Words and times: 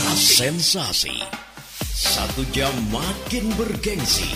Kisah 0.00 0.16
sensasi. 0.16 1.12
Satu 1.92 2.40
jam 2.56 2.72
makin 2.88 3.52
bergengsi. 3.52 4.32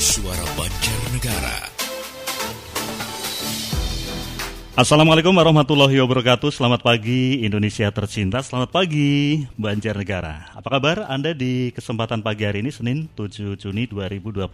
Suara 0.00 0.40
Banjarnegara. 0.56 1.68
Assalamualaikum 4.80 5.36
warahmatullahi 5.36 6.00
wabarakatuh. 6.00 6.48
Selamat 6.48 6.80
pagi 6.80 7.44
Indonesia 7.44 7.92
tercinta. 7.92 8.40
Selamat 8.40 8.72
pagi 8.72 9.44
Banjarnegara. 9.60 10.56
Apa 10.56 10.80
kabar 10.80 11.12
Anda 11.12 11.36
di 11.36 11.76
kesempatan 11.76 12.24
pagi 12.24 12.48
hari 12.48 12.64
ini 12.64 12.72
Senin 12.72 13.12
7 13.12 13.60
Juni 13.60 13.84
2021 13.84 14.48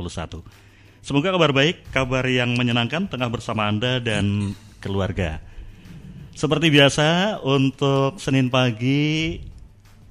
Semoga 1.07 1.39
kabar 1.39 1.55
baik 1.55 1.87
Kabar 1.95 2.27
yang 2.27 2.59
menyenangkan 2.59 3.07
Tengah 3.07 3.31
bersama 3.31 3.71
Anda 3.71 4.03
dan 4.03 4.59
keluarga. 4.83 5.39
Seperti 6.35 6.75
biasa 6.75 7.39
Untuk 7.47 8.19
Senin 8.19 8.51
pagi 8.51 9.55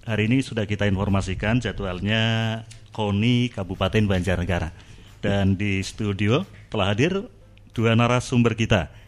Hari 0.06 0.29
ini 0.29 0.46
sudah 0.46 0.70
kita 0.70 0.86
informasikan 0.86 1.57
Jadwalnya 1.57 2.61
KONI 2.93 3.50
Kabupaten 3.50 4.06
Banjarnegara 4.06 4.70
Dan 5.18 5.57
di 5.57 5.82
studio 5.82 6.46
telah 6.70 6.93
hadir 6.93 7.25
Dua 7.74 7.98
narasumber 7.98 8.54
kita 8.54 9.06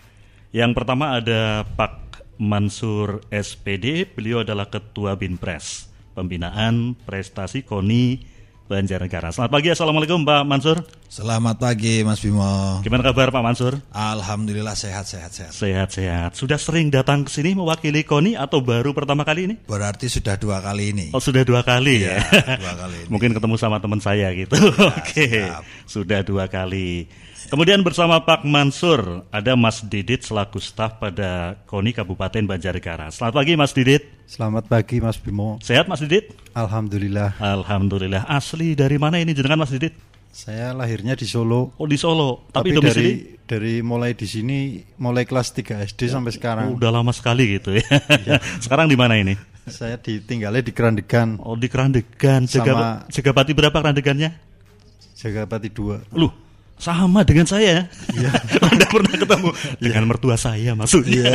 yang 0.55 0.71
pertama 0.71 1.19
ada 1.19 1.67
Pak 1.75 2.23
Mansur 2.39 3.19
SPD, 3.27 4.07
beliau 4.07 4.47
adalah 4.47 4.71
Ketua 4.71 5.19
Binpres, 5.19 5.91
Pembinaan 6.15 6.95
Prestasi 7.03 7.67
KONI 7.67 8.23
Banjarnegara. 8.71 9.35
Selamat 9.35 9.51
pagi, 9.51 9.75
Assalamualaikum 9.75 10.23
Pak 10.23 10.47
Mansur. 10.47 10.87
Selamat 11.07 11.55
pagi 11.55 12.03
Mas 12.03 12.19
Bimo. 12.19 12.83
Gimana 12.83 12.99
kabar 12.99 13.31
Pak 13.31 13.39
Mansur? 13.39 13.79
Alhamdulillah 13.95 14.75
sehat 14.75 15.07
sehat 15.07 15.31
sehat. 15.31 15.55
Sehat-sehat. 15.55 16.35
Sudah 16.35 16.59
sering 16.59 16.91
datang 16.91 17.23
ke 17.23 17.31
sini 17.31 17.55
mewakili 17.55 18.03
KONI 18.03 18.35
atau 18.35 18.59
baru 18.59 18.91
pertama 18.91 19.23
kali 19.23 19.47
ini? 19.47 19.55
Berarti 19.71 20.11
sudah 20.11 20.35
dua 20.35 20.59
kali 20.59 20.91
ini. 20.91 21.05
Oh 21.15 21.23
sudah 21.23 21.47
dua 21.47 21.63
kali 21.63 22.03
ya. 22.03 22.19
dua 22.59 22.73
kali 22.75 22.95
ini. 23.07 23.07
Mungkin 23.07 23.31
ketemu 23.39 23.55
sama 23.55 23.79
teman 23.79 24.03
saya 24.03 24.35
gitu. 24.35 24.59
Oke, 24.99 25.47
siap. 25.47 25.63
sudah 25.87 26.27
dua 26.27 26.51
kali. 26.51 27.07
Kemudian 27.47 27.79
bersama 27.79 28.19
Pak 28.27 28.43
Mansur 28.43 29.23
ada 29.31 29.55
Mas 29.55 29.79
Didit 29.87 30.27
selaku 30.27 30.59
staf 30.59 30.99
pada 30.99 31.55
KONI 31.71 31.95
Kabupaten 31.95 32.43
Banjarnegara. 32.43 33.07
Selamat 33.15 33.39
pagi 33.39 33.55
Mas 33.55 33.71
Didit. 33.71 34.03
Selamat 34.27 34.67
pagi 34.67 34.99
Mas 34.99 35.15
Bimo. 35.15 35.55
Sehat 35.63 35.87
Mas 35.87 36.03
Didit? 36.03 36.35
Alhamdulillah. 36.51 37.39
Alhamdulillah. 37.39 38.27
Asli 38.27 38.75
dari 38.75 38.99
mana 38.99 39.23
ini 39.23 39.31
jenengan 39.31 39.63
Mas 39.63 39.71
Didit? 39.71 39.95
Saya 40.37 40.69
lahirnya 40.69 41.17
di 41.17 41.25
Solo. 41.25 41.73
Oh 41.81 41.89
di 41.89 41.97
Solo. 41.97 42.45
Tapi, 42.53 42.69
Tapi, 42.69 42.77
domisili 42.77 43.09
dari 43.09 43.17
dari 43.49 43.73
mulai 43.81 44.13
di 44.13 44.29
sini 44.29 44.77
mulai 45.01 45.25
kelas 45.25 45.49
3 45.49 45.81
SD 45.89 46.13
sampai 46.13 46.29
sekarang. 46.29 46.77
udah 46.77 46.93
lama 46.93 47.09
sekali 47.09 47.57
gitu 47.57 47.73
ya. 47.73 47.81
Sekarang 48.63 48.85
di 48.85 48.93
mana 48.93 49.17
ini? 49.17 49.33
Saya 49.65 49.97
ditinggalnya 49.97 50.61
di 50.61 50.69
Kerandegan, 50.71 51.41
Oh 51.41 51.57
di 51.57 51.65
Kerandegan. 51.65 52.45
Jaga, 52.45 52.69
Sama- 52.69 52.97
Jagapati 53.09 53.51
berapa 53.57 53.73
Kerandegannya? 53.81 54.29
Jagapati 55.17 55.73
2. 55.73 56.13
Loh, 56.13 56.29
sama 56.77 57.25
dengan 57.25 57.49
saya. 57.49 57.89
Iya. 58.13 58.31
Anda 58.69 58.85
pernah 58.93 59.13
ketemu 59.17 59.49
dengan 59.81 60.03
mertua 60.05 60.37
saya 60.37 60.77
maksudnya. 60.77 61.33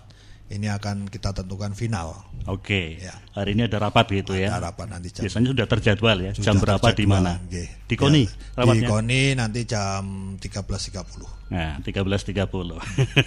ini 0.48 0.66
akan 0.66 1.06
kita 1.06 1.32
tentukan 1.32 1.72
final 1.72 2.24
Oke. 2.48 2.96
Ya. 2.96 3.12
Hari 3.36 3.52
ini 3.52 3.68
ada 3.68 3.76
rapat 3.78 4.08
gitu 4.08 4.32
ya. 4.32 4.48
ada 4.56 4.72
rapat 4.72 4.88
nanti 4.88 5.12
jam 5.12 5.20
Biasanya 5.20 5.52
sudah 5.52 5.66
terjadwal 5.68 6.16
ya. 6.16 6.30
sudah 6.32 6.46
Jam 6.48 6.56
berapa 6.56 6.88
di 6.90 7.04
mana? 7.04 7.36
nggih. 7.44 7.68
Di 7.84 7.94
KONI 7.94 8.24
Ya, 8.56 8.64
di? 8.64 8.88
KONI 8.88 9.22
nanti 9.36 9.60
jam 9.68 10.02
13.30 10.40 11.52
Nah, 11.52 11.76
13.30. 11.80 12.44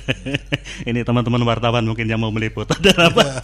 Ini 0.89 0.99
teman-teman 1.01 1.41
wartawan 1.41 1.81
mungkin 1.81 2.05
yang 2.05 2.17
mau 2.17 2.29
meliput 2.29 2.65
ada 2.75 2.91
rapat. 2.97 3.41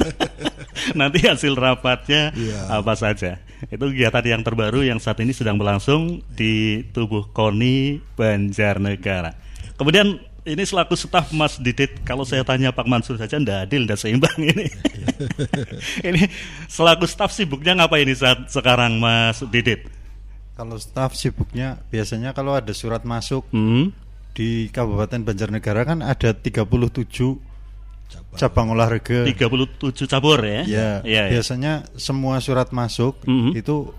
Nanti 0.99 1.25
hasil 1.25 1.53
rapatnya 1.53 2.29
Iya. 2.33 2.81
apa 2.81 2.93
saja. 2.93 3.41
Itu 3.67 3.89
kegiatan 3.89 4.21
yang 4.23 4.41
terbaru 4.41 4.81
yang 4.81 4.97
saat 4.97 5.17
ini 5.17 5.33
sedang 5.33 5.57
berlangsung 5.57 6.21
di 6.33 6.85
tubuh 6.89 7.29
KONI 7.29 8.01
Banjarnegara. 8.13 9.33
Kemudian 9.73 10.17
ini 10.47 10.63
selaku 10.63 10.95
staf 10.95 11.29
Mas 11.29 11.59
Didit, 11.59 11.99
kalau 12.01 12.23
saya 12.23 12.41
tanya 12.41 12.71
Pak 12.71 12.87
Mansur 12.87 13.19
saja 13.19 13.35
ndak 13.35 13.67
adil, 13.67 13.83
ndak 13.83 13.99
seimbang 13.99 14.39
ini. 14.39 14.65
ini 16.07 16.23
selaku 16.65 17.03
staf 17.03 17.29
sibuknya 17.29 17.75
ngapa 17.75 17.99
ini 17.99 18.15
saat 18.15 18.47
sekarang 18.47 18.97
Mas 18.97 19.43
Didit? 19.45 19.85
Kalau 20.55 20.79
staf 20.79 21.13
sibuknya 21.13 21.77
biasanya 21.87 22.31
kalau 22.31 22.55
ada 22.55 22.71
surat 22.71 23.03
masuk 23.03 23.45
Hmm? 23.51 23.91
di 24.33 24.69
Kabupaten 24.69 25.21
Banjarnegara 25.21 25.81
kan 25.83 25.99
ada 25.99 26.29
37 26.31 26.65
cabang 28.37 28.71
olahraga. 28.71 29.25
37 29.25 30.07
cabur 30.07 30.39
ya? 30.41 30.61
Ya, 30.61 30.61
Iya, 30.63 30.89
iya. 31.03 31.23
biasanya 31.33 31.73
semua 31.97 32.37
surat 32.39 32.69
masuk 32.71 33.17
Mhm. 33.25 33.57
itu 33.57 33.91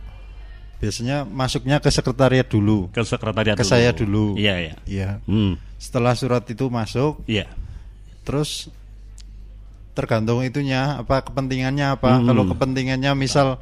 biasanya 0.78 1.22
masuknya 1.25 1.78
ke 1.78 1.89
sekretariat 1.89 2.47
dulu. 2.47 2.87
Ke 2.89 3.03
sekretariat 3.03 3.55
Ke 3.55 3.62
saya 3.62 3.91
dulu. 3.91 4.34
Iya, 4.34 4.55
iya. 4.61 4.75
Iya. 4.84 5.09
Hmm. 5.27 5.59
Setelah 5.77 6.15
surat 6.15 6.43
itu 6.44 6.66
masuk, 6.69 7.22
Iya. 7.25 7.47
terus 8.22 8.71
tergantung 9.92 10.41
itunya 10.41 10.97
apa 10.97 11.22
kepentingannya 11.22 11.86
apa. 11.92 12.19
Mhm. 12.19 12.27
Kalau 12.27 12.42
kepentingannya 12.47 13.13
misal 13.15 13.59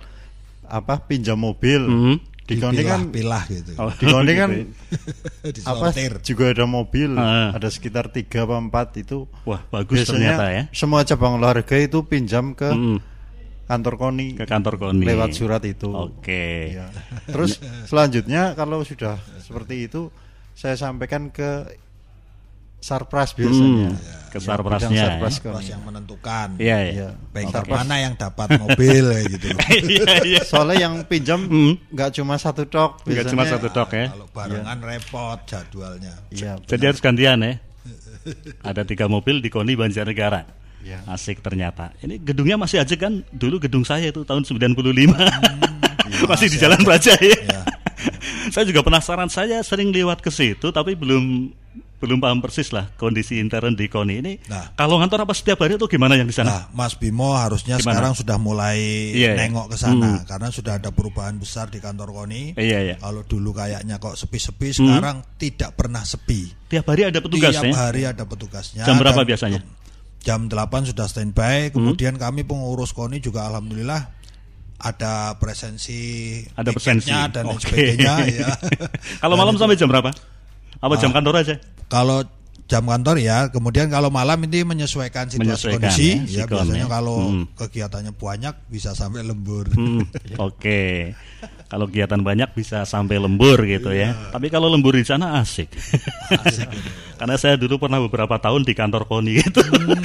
apa 0.63 1.01
pinjam 1.01 1.37
mobil. 1.37 1.81
Mhm. 1.83 2.17
Di 2.47 2.63
Koni 2.63 2.79
kan 2.87 3.11
pilah 3.11 3.43
gitu 3.51 3.75
Oh, 3.75 3.91
di 3.99 4.07
Koni 4.07 4.33
kan 4.39 4.55
gitu 4.55 5.67
apa 5.67 5.91
disortir 5.91 6.23
juga 6.23 6.55
ada 6.55 6.63
mobil, 6.63 7.11
Ah. 7.19 7.51
ada 7.51 7.67
sekitar 7.67 8.07
tiga 8.07 8.47
apa 8.47 8.55
empat 8.55 9.03
itu. 9.03 9.27
Wah, 9.43 9.67
bagus 9.67 10.07
Biasanya 10.07 10.15
ternyata 10.39 10.47
ya. 10.55 10.63
semua 10.71 11.03
cabang 11.03 11.43
olahraga 11.43 11.75
itu 11.75 12.07
pinjam 12.07 12.55
ke 12.55 12.71
Mm-mm. 12.71 13.03
Kantor 13.67 13.95
Koni 13.97 14.29
Ke 14.35 14.45
kantor 14.45 14.75
KONI. 14.77 15.03
lewat 15.05 15.31
surat 15.33 15.63
itu. 15.63 15.91
Oke. 15.91 16.73
Ya. 16.73 16.87
Terus 17.27 17.59
selanjutnya 17.85 18.55
kalau 18.55 18.81
sudah 18.81 19.15
seperti 19.39 19.87
itu 19.87 20.09
saya 20.53 20.75
sampaikan 20.75 21.29
ke 21.29 21.67
Sarpras 22.77 23.33
biasanya. 23.33 23.91
Hmm, 23.91 23.99
Ya, 23.99 24.19
ke 24.31 24.39
Sarprasnya. 24.39 25.01
Sarpras 25.19 25.35
ya. 25.35 25.43
Koni. 25.43 25.55
Terus 25.57 25.69
yang 25.69 25.83
menentukan 25.83 26.49
Iya, 26.57 26.79
iya. 26.79 26.93
Iya. 26.93 27.09
banker 27.27 27.53
Sarpras. 27.59 27.79
mana 27.81 27.95
yang 27.99 28.15
dapat 28.15 28.49
mobil 28.57 29.05
gitu 29.27 29.47
Iya, 29.91 30.15
iya. 30.23 30.41
Soalnya 30.45 30.77
yang 30.81 30.95
pinjam 31.03 31.41
Hmm. 31.43 31.75
nggak 31.89 32.11
cuma 32.15 32.37
satu 32.37 32.63
tok, 32.65 33.03
Nggak 33.03 33.27
cuma 33.27 33.43
satu 33.45 33.67
tok 33.69 33.91
ya. 33.91 34.07
kalau 34.09 34.29
barengan 34.29 34.79
repot 34.79 35.39
jadwalnya 35.43 36.15
Iya. 36.31 36.61
Jadi 36.63 36.83
harus 36.85 37.01
gantian 37.01 37.41
ya. 37.41 37.55
Ada 38.61 38.83
tiga 38.83 39.07
mobil 39.07 39.39
di 39.39 39.49
Koni 39.49 39.75
Banjarnegara. 39.75 40.47
Ya. 40.87 41.03
Asik 41.11 41.43
ternyata. 41.43 41.91
Ini 41.99 42.23
gedungnya 42.23 42.55
masih 42.55 42.79
aja 42.79 42.95
kan? 42.95 43.27
Dulu 43.35 43.59
gedung 43.59 43.83
saya 43.83 44.07
itu 44.07 44.23
tahun 44.23 44.47
95. 44.47 44.71
masih 46.31 46.47
di 46.47 46.59
Jalan 46.63 46.81
Praja 46.87 47.19
ya. 47.19 47.35
saya 48.55 48.63
juga 48.63 48.87
penasaran. 48.87 49.27
Saya 49.27 49.59
sering 49.67 49.91
lewat 49.91 50.23
ke 50.23 50.31
situ 50.31 50.71
tapi 50.71 50.95
belum 50.95 51.51
belum 51.97 52.21
paham 52.21 52.45
persis 52.45 52.77
lah 52.77 52.93
kondisi 53.01 53.41
intern 53.41 53.73
di 53.73 53.89
Koni 53.89 54.21
ini. 54.21 54.37
Nah. 54.53 54.77
Kalau 54.77 55.01
ngantor 55.01 55.25
apa 55.25 55.33
setiap 55.33 55.65
hari 55.65 55.81
atau 55.81 55.89
gimana 55.89 56.13
yang 56.15 56.29
di 56.29 56.37
sana? 56.37 56.53
Nah, 56.53 56.63
Mas 56.77 56.93
Bimo 56.93 57.33
harusnya 57.33 57.81
Gimana? 57.81 57.97
sekarang 57.97 58.13
sudah 58.13 58.37
mulai 58.37 58.79
Iya, 59.17 59.33
iya. 59.33 59.49
nengok 59.49 59.73
ke 59.73 59.77
sana 59.81 60.21
karena 60.29 60.53
sudah 60.53 60.77
ada 60.77 60.93
perubahan 60.93 61.41
besar 61.41 61.73
di 61.73 61.81
kantor 61.81 62.13
Koni. 62.13 62.53
Iya, 62.53 62.79
iya. 62.85 62.97
Kalau 63.01 63.25
dulu 63.25 63.57
kayaknya 63.57 63.97
kok 63.97 64.13
sepi-sepi, 64.13 64.77
sekarang 64.77 65.25
tidak 65.41 65.73
pernah 65.73 66.05
sepi. 66.05 66.53
Tiap 66.69 66.85
hari 66.85 67.09
ada 67.09 67.19
petugas 67.25 67.57
Tiap 67.57 67.65
ya? 67.65 67.73
hari 67.75 68.03
ada 68.05 68.23
petugasnya. 68.29 68.85
Jam 68.85 69.01
berapa 69.01 69.25
Dan 69.25 69.29
biasanya? 69.33 69.61
Jam 70.27 70.51
8 70.51 70.91
sudah 70.91 71.07
standby. 71.07 71.71
Hmm. 71.71 71.75
Kemudian 71.79 72.19
kami 72.19 72.43
pengurus 72.43 72.91
Koni 72.91 73.23
juga 73.23 73.47
alhamdulillah 73.47 74.11
ada 74.77 75.39
presensi 75.39 76.43
Ada 76.53 76.75
presensi. 76.75 77.09
dan 77.09 77.47
Oke. 77.47 77.63
sebagainya 77.71 78.15
ya. 78.29 78.51
Kalau 79.23 79.39
malam 79.39 79.55
sampai 79.55 79.79
jam 79.79 79.87
berapa? 79.87 80.11
Apa 80.83 80.95
jam 80.99 81.15
kantor 81.15 81.47
aja? 81.47 81.57
kalau 81.87 82.27
jam 82.67 82.83
kantor 82.83 83.17
ya, 83.17 83.47
kemudian 83.47 83.87
kalau 83.87 84.11
malam 84.11 84.43
ini 84.43 84.63
menyesuaikan 84.63 85.27
situasi 85.27 85.39
Menyesuaikan 85.39 85.87
kondisi. 85.87 86.11
ya, 86.29 86.43
Ya, 86.43 86.45
biasanya 86.47 86.85
ya. 86.85 86.91
kalau 86.91 87.19
Hmm. 87.25 87.45
kegiatannya 87.55 88.13
banyak 88.13 88.55
bisa 88.67 88.91
sampai 88.91 89.23
lembur. 89.23 89.71
Hmm, 89.71 90.03
Oke. 90.43 91.15
Kalau 91.67 91.87
kegiatan 91.87 92.19
banyak 92.19 92.51
bisa 92.53 92.83
sampai 92.83 93.17
lembur 93.17 93.59
gitu 93.61 93.91
ya. 93.91 94.15
Tapi 94.31 94.47
kalau 94.49 94.67
lembur 94.67 94.95
di 94.95 95.03
sana 95.03 95.39
asik. 95.39 95.71
Karena 97.19 97.35
saya 97.35 97.57
dulu 97.57 97.79
pernah 97.79 97.97
beberapa 97.99 98.37
tahun 98.37 98.63
di 98.63 98.71
kantor 98.71 99.07
KONI 99.07 99.33
gitu. 99.41 99.63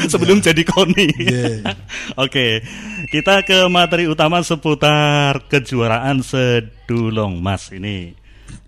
Sebelum 0.08 0.40
jadi 0.40 0.64
KONI. 0.64 1.08
Iya. 1.18 1.76
Oke. 2.16 2.62
Kita 3.08 3.42
ke 3.42 3.68
materi 3.68 4.06
utama 4.06 4.40
seputar 4.40 5.44
kejuaraan 5.46 6.22
sedulong 6.22 7.38
Mas 7.38 7.70
ini. 7.70 8.16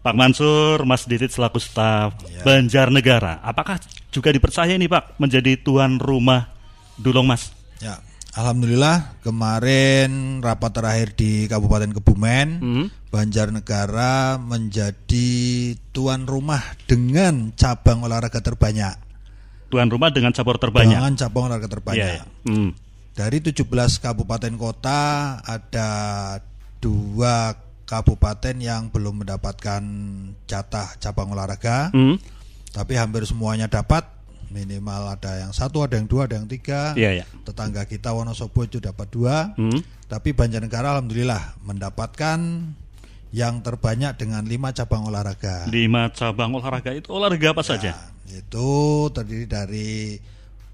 Pak 0.03 0.13
Mansur, 0.13 0.83
Mas 0.83 1.07
Didit 1.07 1.31
selaku 1.31 1.57
staf 1.57 2.19
Banjarnegara. 2.43 3.39
Apakah 3.39 3.79
juga 4.11 4.29
dipercaya 4.29 4.75
nih 4.75 4.91
Pak 4.91 5.15
menjadi 5.15 5.55
tuan 5.57 5.95
rumah 5.95 6.51
Dulong 6.99 7.23
Mas? 7.23 7.55
Ya, 7.79 8.03
alhamdulillah 8.35 9.15
kemarin 9.23 10.43
rapat 10.43 10.71
terakhir 10.75 11.07
di 11.15 11.47
Kabupaten 11.47 11.95
Kebumen, 11.95 12.47
Hmm. 12.59 12.85
Banjarnegara 13.07 14.35
menjadi 14.37 15.29
tuan 15.93 16.25
rumah 16.25 16.59
dengan 16.83 17.53
cabang 17.53 18.03
olahraga 18.03 18.41
terbanyak. 18.41 18.99
Tuan 19.69 19.87
rumah 19.87 20.09
dengan 20.09 20.33
cabur 20.33 20.57
terbanyak. 20.57 20.97
Dengan 20.97 21.13
cabang 21.15 21.47
olahraga 21.47 21.65
Iya, 21.65 21.73
terbanyak. 21.77 22.07
iya. 22.09 22.23
Hmm. 22.45 22.69
Dari 23.13 23.37
17 23.39 23.69
kabupaten 23.97 24.53
kota 24.57 25.01
ada 25.39 25.89
dua 26.77 27.53
kabupaten 27.83 28.55
yang 28.57 28.87
belum 28.89 29.25
mendapatkan 29.25 29.83
jatah 30.45 30.95
cabang 30.97 31.31
olahraga, 31.31 31.91
Hmm. 31.91 32.15
tapi 32.71 32.95
hampir 32.95 33.23
semuanya 33.23 33.67
dapat. 33.67 34.07
Minimal 34.53 35.17
ada 35.17 35.41
yang 35.41 35.49
satu, 35.49 35.81
ada 35.81 35.97
yang 35.97 36.05
dua, 36.05 36.29
ada 36.29 36.37
yang 36.37 36.45
tiga. 36.45 36.93
Iya, 36.93 37.21
iya. 37.21 37.25
Tetangga 37.41 37.89
kita 37.89 38.13
Wonosobo 38.13 38.61
itu 38.61 38.77
dapat 38.77 39.09
dua, 39.09 39.49
Hmm. 39.57 39.81
tapi 40.05 40.29
Banjarnegara 40.29 40.93
alhamdulillah 40.93 41.57
mendapatkan 41.65 42.37
yang 43.33 43.65
terbanyak 43.65 44.13
dengan 44.13 44.45
lima 44.45 44.69
cabang 44.69 45.09
olahraga. 45.09 45.65
Lima 45.65 46.13
cabang 46.13 46.53
olahraga 46.53 46.93
itu 46.93 47.09
olahraga 47.09 47.49
apa 47.49 47.65
saja? 47.65 47.97
Nah, 47.97 48.13
itu 48.29 48.69
terdiri 49.09 49.45
dari 49.49 49.91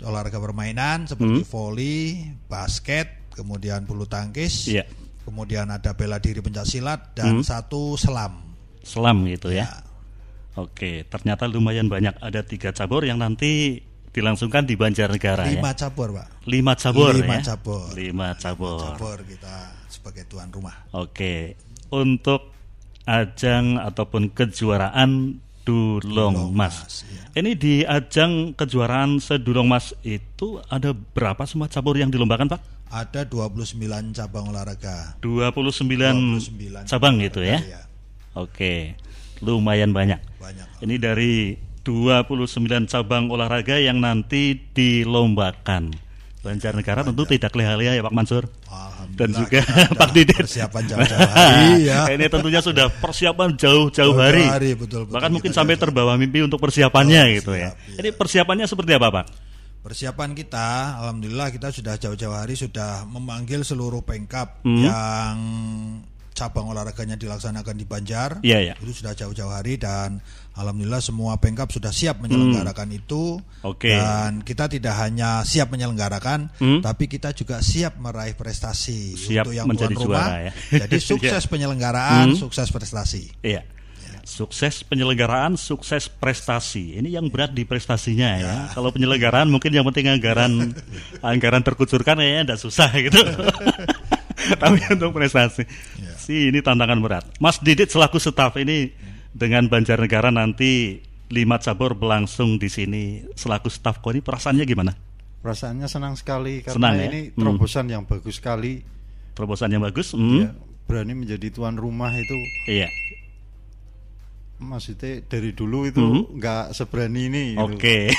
olahraga 0.04 0.44
permainan 0.44 1.08
seperti 1.08 1.48
voli, 1.48 2.20
basket, 2.52 3.32
kemudian 3.32 3.88
bulu 3.88 4.04
tangkis, 4.04 4.68
Iya. 4.68 4.84
Kemudian 5.24 5.70
ada 5.70 5.92
bela 5.96 6.18
diri 6.20 6.40
pencak 6.40 6.66
silat 6.68 7.14
dan 7.16 7.42
satu 7.44 7.96
selam. 7.96 8.56
Selam 8.84 9.26
gitu 9.28 9.52
ya. 9.52 9.68
Ya. 9.68 9.72
Oke, 10.60 11.08
ternyata 11.08 11.48
lumayan 11.48 11.88
banyak. 11.88 12.20
Ada 12.20 12.44
tiga 12.44 12.76
cabur 12.76 13.08
yang 13.08 13.22
nanti 13.22 13.80
dilangsungkan 14.10 14.66
di 14.66 14.74
Banjarnegara 14.74 15.46
Lima 15.46 15.72
ya. 15.72 15.88
cabur, 15.88 16.10
Pak. 16.18 16.28
Lima 16.50 16.74
cabur 16.74 17.14
Lima 17.14 17.36
ya. 17.40 17.44
cabur. 17.54 17.88
Lima 17.94 18.28
cabur. 18.36 18.82
Cabur 18.82 19.18
kita 19.24 19.56
sebagai 19.88 20.26
tuan 20.26 20.50
rumah. 20.50 20.76
Oke, 20.92 21.56
untuk 21.94 22.52
ajang 23.06 23.78
ataupun 23.78 24.34
kejuaraan 24.34 25.42
Dulong 25.70 26.50
Mas. 26.50 26.82
Mas, 26.82 26.96
iya. 27.06 27.24
Ini 27.38 27.52
di 27.54 27.74
ajang 27.86 28.58
kejuaraan 28.58 29.22
sedulong 29.22 29.70
Mas 29.70 29.94
itu 30.02 30.58
ada 30.66 30.98
berapa 30.98 31.46
semua 31.46 31.70
cabur 31.70 31.94
yang 31.94 32.10
dilombakan, 32.10 32.50
Pak? 32.50 32.79
Ada 32.90 33.22
29 33.24 33.78
cabang 34.12 34.50
olahraga. 34.50 35.14
29, 35.22 36.42
29 36.42 36.90
cabang 36.90 37.22
gitu 37.22 37.46
ya. 37.46 37.62
Iya, 37.62 37.82
Oke, 38.34 38.98
lumayan 39.40 39.94
banyak. 39.94 40.18
banyak. 40.42 40.68
Ini 40.82 40.96
dari 40.98 41.54
29 41.86 42.58
cabang 42.86 43.30
olahraga 43.30 43.78
yang 43.78 44.02
nanti 44.02 44.58
dilombakan. 44.74 45.94
Banjarnegara 46.40 47.04
tentu 47.04 47.28
tidak 47.28 47.52
leha-leha 47.52 47.94
ya 47.94 48.02
Pak 48.02 48.16
Mansur. 48.16 48.48
Dan 49.12 49.36
juga 49.36 49.60
Pak 50.00 50.10
Didit. 50.10 50.40
Persiapan 50.48 50.84
jauh-jauh 50.88 51.30
hari 51.30 51.70
ya. 51.92 51.98
Ini 52.10 52.26
tentunya 52.26 52.62
sudah 52.64 52.88
persiapan 52.90 53.50
jauh-jauh 53.54 54.16
hari. 54.16 54.48
hari, 54.48 54.72
betul, 54.74 55.04
betul. 55.04 55.14
Bahkan 55.20 55.30
mungkin 55.30 55.52
sampai 55.52 55.76
terbawa 55.76 56.16
mimpi 56.16 56.40
untuk 56.40 56.58
persiapannya 56.58 57.22
Oh, 57.22 57.34
gitu 57.38 57.52
ya. 57.54 57.76
siap, 57.76 57.92
iya. 57.92 57.98
Ini 58.00 58.10
persiapannya 58.16 58.66
seperti 58.66 58.96
apa 58.96 59.12
Pak? 59.12 59.26
Persiapan 59.80 60.36
kita, 60.36 61.00
alhamdulillah 61.00 61.50
kita 61.50 61.72
sudah 61.72 61.96
jauh-jauh 61.96 62.36
hari 62.36 62.54
sudah 62.54 63.08
memanggil 63.08 63.64
seluruh 63.64 64.04
pengkap 64.04 64.60
Hmm. 64.62 64.84
yang 64.84 65.36
cabang 66.30 66.68
olahraganya 66.68 67.16
dilaksanakan 67.16 67.76
di 67.76 67.84
Banjar. 67.84 68.40
Iya, 68.40 68.60
iya. 68.62 68.74
Itu 68.76 68.92
sudah 68.94 69.12
jauh-jauh 69.12 69.52
hari 69.52 69.76
dan 69.76 70.20
alhamdulillah 70.54 71.00
semua 71.00 71.36
pengkap 71.36 71.68
sudah 71.68 71.92
siap 71.92 72.20
menyelenggarakan 72.20 72.92
itu. 72.92 73.40
Hmm. 73.40 73.72
Oke. 73.72 73.92
Dan 73.92 74.44
kita 74.44 74.68
tidak 74.68 75.00
hanya 75.00 75.44
siap 75.44 75.72
menyelenggarakan, 75.72 76.52
Hmm. 76.60 76.80
tapi 76.80 77.08
kita 77.08 77.32
juga 77.32 77.60
siap 77.60 77.96
meraih 78.00 78.36
prestasi 78.36 79.16
Siap 79.16 79.48
untuk 79.48 79.56
yang 79.56 79.68
menjadi 79.68 79.96
tuan 79.96 80.04
rumah. 80.06 80.28
juara 80.28 80.38
ya. 80.44 80.52
Jadi 80.84 80.98
sukses 81.16 81.44
penyelenggaraan, 81.48 82.32
Hmm. 82.32 82.40
sukses 82.40 82.68
prestasi. 82.68 83.32
Iya. 83.44 83.64
Sukses 84.30 84.86
penyelenggaraan, 84.86 85.58
sukses 85.58 86.06
prestasi. 86.06 87.02
Ini 87.02 87.18
yang 87.18 87.34
berat 87.34 87.50
di 87.50 87.66
prestasinya 87.66 88.30
ya. 88.38 88.56
Kalau 88.70 88.94
penyelenggaraan 88.94 89.50
mungkin 89.50 89.74
yang 89.74 89.82
penting 89.90 90.06
anggaran 90.06 90.70
anggaran 91.26 91.66
terkucurkan 91.66 92.22
ya 92.22 92.46
tidak 92.46 92.62
susah 92.62 92.94
gitu. 92.94 93.18
Tapi 94.62 94.78
untuk 94.94 95.12
prestasi, 95.12 95.66
sih 96.16 96.54
ini 96.54 96.62
tantangan 96.62 97.02
berat. 97.02 97.26
Mas 97.42 97.58
Didit 97.58 97.90
selaku 97.90 98.22
staf 98.22 98.54
ini 98.56 98.94
dengan 99.34 99.66
Banjarnegara 99.66 100.30
nanti 100.30 101.02
lima 101.30 101.58
cabur 101.58 101.94
berlangsung 101.94 102.58
di 102.58 102.70
sini 102.70 103.04
selaku 103.34 103.70
staf 103.70 103.98
koni 104.00 104.22
perasaannya 104.22 104.66
gimana? 104.66 104.94
Perasaannya 105.42 105.88
senang 105.90 106.14
sekali 106.14 106.62
karena 106.62 106.76
Senang 106.78 106.94
ya? 106.98 107.06
ini 107.10 107.22
Hmm. 107.30 107.38
terobosan 107.38 107.86
yang 107.90 108.04
bagus 108.06 108.38
sekali. 108.38 108.82
Terobosan 109.34 109.70
yang 109.74 109.84
bagus? 109.84 110.14
Hmm. 110.14 110.46
Ya, 110.46 110.50
berani 110.86 111.14
menjadi 111.18 111.50
tuan 111.50 111.76
rumah 111.76 112.14
itu 112.14 112.38
Iya. 112.66 112.90
Maksudnya 114.60 115.24
dari 115.24 115.52
dulu 115.52 115.88
itu 115.88 116.00
Hmm. 116.00 116.36
nggak 116.36 116.72
seberani 116.72 117.22
ini. 117.28 117.44
gitu. 117.56 117.64
Oke. 117.64 118.12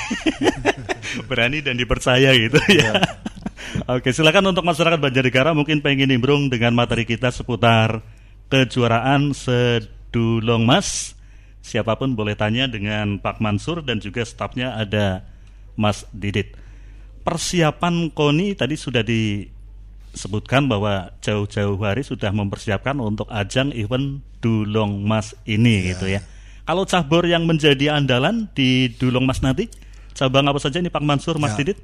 Berani 1.28 1.60
dan 1.60 1.76
dipercaya 1.76 2.32
gitu 2.32 2.58
ya. 2.70 2.96
Oke, 3.94 4.10
silakan 4.10 4.50
untuk 4.50 4.66
masyarakat 4.66 4.98
Banjarnegara 4.98 5.54
mungkin 5.54 5.78
pengen 5.78 6.10
nimbrung 6.10 6.50
dengan 6.50 6.74
materi 6.74 7.06
kita 7.06 7.30
seputar 7.30 8.02
kejuaraan 8.48 9.30
sedulong 9.30 10.66
Mas. 10.66 11.14
Siapa 11.60 11.94
pun 11.94 12.16
boleh 12.16 12.34
tanya 12.34 12.66
dengan 12.66 13.20
Pak 13.20 13.38
Mansur 13.38 13.84
dan 13.84 14.00
juga 14.00 14.24
stafnya 14.24 14.74
ada 14.74 15.28
Mas 15.76 16.08
Didit. 16.10 16.56
Persiapan 17.20 18.08
KONI 18.10 18.56
tadi 18.56 18.74
sudah 18.74 19.04
disebutkan 20.12 20.66
bahwa 20.66 21.14
jauh-jauh 21.22 21.78
hari 21.80 22.02
sudah 22.02 22.30
mempersiapkan 22.34 22.98
untuk 22.98 23.30
ajang 23.30 23.70
event 23.72 24.22
Dulong 24.40 25.04
Mas 25.04 25.36
ini 25.44 25.92
gitu 25.92 26.08
ya. 26.08 26.24
Kalau 26.64 26.86
cabur 26.86 27.26
yang 27.26 27.44
menjadi 27.44 27.94
andalan 27.98 28.46
di 28.54 28.90
Dulong 28.94 29.26
Mas 29.26 29.42
nanti, 29.42 29.66
cabang 30.14 30.46
apa 30.46 30.58
saja 30.62 30.78
ini 30.78 30.88
Pak 30.88 31.02
Mansur, 31.02 31.36
Mas 31.36 31.58
Ya. 31.58 31.66
Didit? 31.66 31.78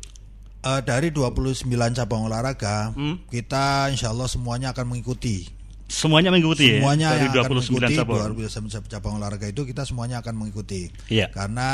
Eh, 0.66 0.80
dari 0.82 1.14
29 1.14 1.66
cabang 1.94 2.26
olahraga, 2.26 2.90
Hmm. 2.94 3.22
kita 3.30 3.86
insya 3.92 4.10
Allah 4.10 4.26
semuanya 4.26 4.74
akan 4.74 4.94
mengikuti. 4.94 5.46
Semuanya 5.86 6.34
mengikuti 6.34 6.82
semuanya 6.82 7.14
ya? 7.14 7.22
Dari 7.22 7.26
yang 7.30 7.46
akan 7.46 7.50
29 7.62 7.78
mengikuti 7.78 7.94
cabur. 7.94 8.18
29 8.34 8.90
cabang 8.90 9.14
olahraga 9.22 9.46
itu 9.46 9.62
kita 9.62 9.86
semuanya 9.86 10.18
akan 10.18 10.34
mengikuti. 10.34 10.90
Iya. 11.06 11.30
Karena 11.30 11.70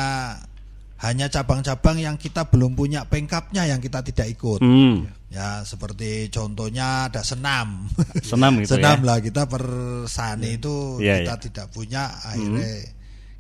hanya 1.03 1.27
cabang-cabang 1.27 1.99
yang 1.99 2.15
kita 2.15 2.47
belum 2.47 2.73
punya 2.73 3.03
pengkapnya 3.03 3.67
yang 3.67 3.83
kita 3.83 4.01
tidak 4.01 4.31
ikut. 4.31 4.63
Hmm, 4.63 5.11
Ya 5.33 5.65
seperti 5.65 6.29
contohnya 6.29 7.09
ada 7.09 7.25
senam. 7.25 7.89
senam 8.23 8.61
gitu 8.61 8.77
senam 8.77 9.01
ya. 9.01 9.07
lah 9.09 9.19
kita 9.19 9.49
per 9.49 9.65
sani 10.07 10.61
itu 10.61 11.01
Iya, 11.01 11.25
kita 11.25 11.35
iya. 11.35 11.43
tidak 11.43 11.67
punya 11.73 12.03
akhirnya 12.23 12.69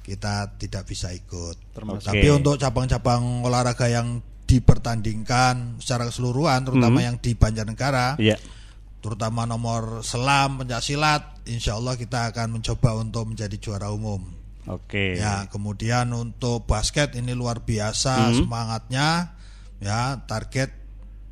kita 0.02 0.34
tidak 0.56 0.82
bisa 0.84 1.12
ikut. 1.12 1.54
Termasuk- 1.70 2.08
Tapi 2.10 2.26
Oke. 2.26 2.34
untuk 2.34 2.54
cabang-cabang 2.56 3.22
olahraga 3.44 3.86
yang 3.86 4.18
dipertandingkan 4.42 5.78
secara 5.78 6.08
keseluruhan, 6.08 6.66
terutama 6.66 6.98
yang 7.00 7.16
di 7.16 7.32
Banjarnegara, 7.32 8.16
Iya. 8.18 8.36
terutama 8.98 9.44
nomor 9.44 10.00
selam, 10.02 10.58
pencak 10.58 10.82
silat, 10.82 11.22
insya 11.44 11.76
Allah 11.76 11.94
kita 11.94 12.32
akan 12.32 12.58
mencoba 12.58 12.98
untuk 12.98 13.30
menjadi 13.30 13.56
juara 13.56 13.88
umum. 13.88 14.20
Oke. 14.70 15.18
Ya, 15.18 15.50
kemudian 15.50 16.10
untuk 16.12 16.66
basket 16.66 17.18
ini 17.18 17.34
luar 17.34 17.66
biasa 17.66 18.30
Hmm. 18.30 18.46
semangatnya. 18.46 19.34
Ya, 19.82 20.22
target 20.24 20.70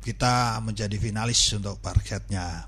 kita 0.03 0.59
menjadi 0.59 0.97
finalis 0.99 1.39
untuk 1.55 1.79
basketnya. 1.79 2.67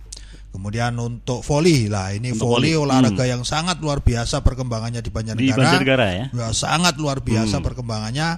Kemudian 0.53 0.93
untuk 1.01 1.41
volley 1.41 1.89
lah, 1.89 2.13
ini 2.13 2.29
Untuk 2.32 2.46
volley 2.46 2.77
volley, 2.77 2.86
olahraga 2.86 3.25
yang 3.25 3.41
sangat 3.41 3.82
luar 3.82 4.05
biasa 4.05 4.46
perkembangannya 4.46 5.01
di 5.01 5.10
Banjarnegara. 5.10 5.50
Di 5.50 5.58
Banjarnegara 5.58 6.08
ya? 6.13 6.25
sangat 6.53 6.96
luar 7.01 7.25
biasa 7.25 7.58
Hmm. 7.58 7.65
perkembangannya. 7.65 8.29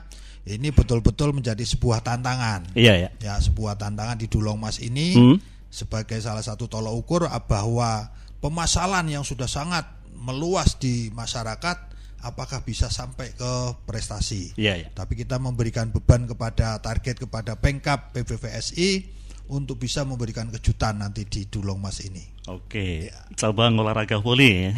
Ini 0.46 0.72
betul-betul 0.72 1.34
menjadi 1.36 1.60
sebuah 1.62 2.06
tantangan. 2.06 2.72
Iya 2.78 2.94
ya. 2.96 3.10
Ya, 3.20 3.36
sebuah 3.42 3.76
tantangan 3.76 4.16
di 4.16 4.32
Dulong 4.32 4.56
Mas 4.56 4.80
ini 4.80 5.12
Hmm. 5.12 5.38
sebagai 5.68 6.16
salah 6.24 6.42
satu 6.42 6.72
tolok 6.72 6.94
ukur 6.96 7.22
bahwa 7.50 8.08
pemasalan 8.40 9.12
yang 9.12 9.26
sudah 9.28 9.50
sangat 9.50 9.84
meluas 10.16 10.80
di 10.80 11.12
masyarakat 11.12 11.95
apakah 12.26 12.60
bisa 12.60 12.90
sampai 12.90 13.30
ke 13.32 13.52
prestasi. 13.86 14.58
Iya 14.58 14.74
ya. 14.76 14.88
Tapi 14.90 15.14
kita 15.16 15.38
memberikan 15.38 15.90
beban 15.90 16.26
kepada 16.26 16.82
target 16.82 17.22
kepada 17.22 17.54
Pengkap 17.54 18.12
PBVSI 18.12 19.14
untuk 19.46 19.78
bisa 19.78 20.02
memberikan 20.02 20.50
kejutan 20.50 20.98
nanti 20.98 21.22
di 21.22 21.46
Dulong 21.46 21.78
Mas 21.78 22.02
ini. 22.02 22.34
Oke, 22.46 23.10
cabang 23.34 23.78
olahraga 23.78 24.18
voli 24.18 24.70
ya. 24.70 24.74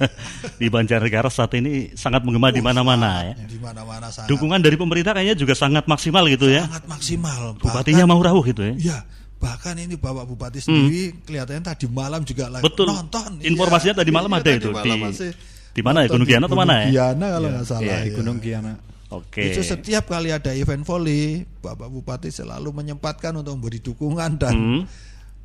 di 0.60 0.68
Banjarnegara 0.68 1.28
saat 1.28 1.52
ini 1.56 1.92
sangat 1.92 2.20
menggema 2.20 2.48
di 2.48 2.60
mana-mana 2.60 3.24
ya. 3.24 3.34
Di 3.40 3.56
mana-mana 3.56 4.08
sangat 4.08 4.28
Dukungan 4.28 4.60
dari 4.60 4.76
pemerintah 4.76 5.12
kayaknya 5.12 5.32
juga 5.34 5.52
sangat 5.52 5.84
maksimal 5.84 6.28
gitu 6.28 6.48
ya. 6.48 6.68
sangat 6.68 6.84
maksimal. 6.84 7.56
Bupatinya 7.56 8.04
mau 8.04 8.20
rawuh 8.20 8.44
gitu 8.44 8.64
ya. 8.64 8.74
Ya, 8.76 8.98
bahkan 9.36 9.76
ini 9.76 9.96
Bapak 9.96 10.24
Bupati 10.24 10.60
sendiri 10.60 11.16
kelihatannya 11.24 11.64
tadi 11.66 11.84
malam 11.88 12.20
juga 12.22 12.48
lagi 12.48 12.64
Hmm. 12.64 12.68
Betul. 12.68 12.86
nonton. 12.88 13.30
Informasinya 13.40 13.94
tadi 13.96 14.10
malam 14.10 14.28
ada 14.28 14.44
tadi 14.44 14.60
itu 14.60 14.68
malam 14.70 14.92
di- 14.92 15.04
masih 15.08 15.30
di 15.72 15.82
mana 15.82 16.04
ya? 16.04 16.08
Gunung 16.12 16.28
di 16.28 16.32
Giana 16.32 16.46
atau 16.46 16.58
mana 16.58 16.74
ya? 16.84 16.86
Giana 16.92 17.26
kalau 17.32 17.48
nggak 17.48 17.66
salah. 17.66 17.82
Iya, 17.82 17.96
di 18.04 18.10
ya. 18.12 18.16
Gunung 18.16 18.38
Giana. 18.38 18.72
Oke. 19.12 19.42
Itu 19.44 19.60
setiap 19.60 20.08
kali 20.08 20.32
ada 20.32 20.56
event 20.56 20.84
volley, 20.84 21.44
Bapak 21.60 21.88
Bupati 21.88 22.32
selalu 22.32 22.72
menyempatkan 22.72 23.36
untuk 23.36 23.60
memberi 23.60 23.80
dukungan 23.80 24.40
dan 24.40 24.56
Hmm. 24.56 24.82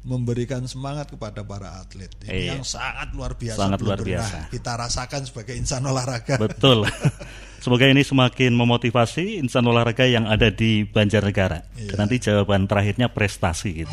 memberikan 0.08 0.64
semangat 0.64 1.12
kepada 1.12 1.44
para 1.44 1.84
atlet. 1.84 2.08
Ini 2.24 2.32
Iya. 2.32 2.52
yang 2.56 2.64
sangat 2.64 3.12
luar 3.12 3.36
biasa. 3.36 3.60
Sangat 3.60 3.80
luar 3.84 4.00
biasa. 4.00 4.48
Kita 4.48 4.72
rasakan 4.80 5.22
sebagai 5.28 5.52
insan 5.60 5.84
olahraga. 5.84 6.40
Betul. 6.40 6.88
Semoga 7.60 7.92
ini 7.92 8.08
semakin 8.08 8.56
memotivasi 8.56 9.36
insan 9.36 9.68
olahraga 9.68 10.08
yang 10.08 10.24
ada 10.24 10.48
di 10.48 10.88
Banjarnegara. 10.88 11.68
Iya. 11.76 11.92
Dan 11.92 12.08
nanti 12.08 12.24
jawaban 12.24 12.72
terakhirnya 12.72 13.12
prestasi 13.12 13.84
gitu. 13.84 13.92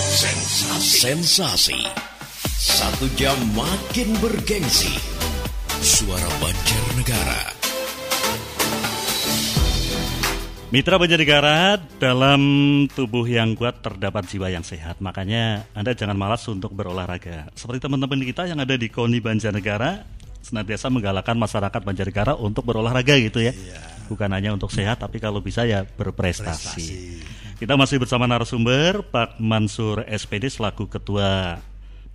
Sensasi. 0.00 0.96
Sensasi. 1.04 1.80
Satu 2.56 3.04
jam 3.12 3.36
makin 3.52 4.16
bergengsi. 4.16 4.96
Suara 5.82 6.30
Banjarnegara. 6.38 7.42
Mitra 10.70 10.94
Banjarnegara, 10.94 11.82
dalam 11.98 12.42
tubuh 12.86 13.26
yang 13.26 13.58
kuat 13.58 13.82
terdapat 13.82 14.30
jiwa 14.30 14.46
yang 14.46 14.62
sehat. 14.62 15.02
Makanya 15.02 15.66
Anda 15.74 15.90
jangan 15.98 16.14
malas 16.14 16.46
untuk 16.46 16.70
berolahraga. 16.70 17.50
Seperti 17.58 17.82
teman-teman 17.82 18.22
kita 18.22 18.46
yang 18.46 18.62
ada 18.62 18.78
di 18.78 18.86
KONI 18.94 19.18
Banjarnegara, 19.18 20.06
senantiasa 20.46 20.86
menggalakkan 20.86 21.34
masyarakat 21.34 21.82
Banjarnegara 21.82 22.38
untuk 22.38 22.62
berolahraga 22.62 23.18
gitu 23.18 23.42
ya. 23.42 23.50
Bukan 24.06 24.30
hanya 24.30 24.54
untuk 24.54 24.70
sehat, 24.70 25.02
tapi 25.02 25.18
kalau 25.18 25.42
bisa 25.42 25.66
ya 25.66 25.82
berprestasi. 25.82 27.18
Kita 27.58 27.74
masih 27.74 27.98
bersama 27.98 28.30
narasumber 28.30 29.02
Pak 29.10 29.42
Mansur 29.42 30.06
SPD 30.06 30.46
selaku 30.46 30.86
Ketua 30.86 31.58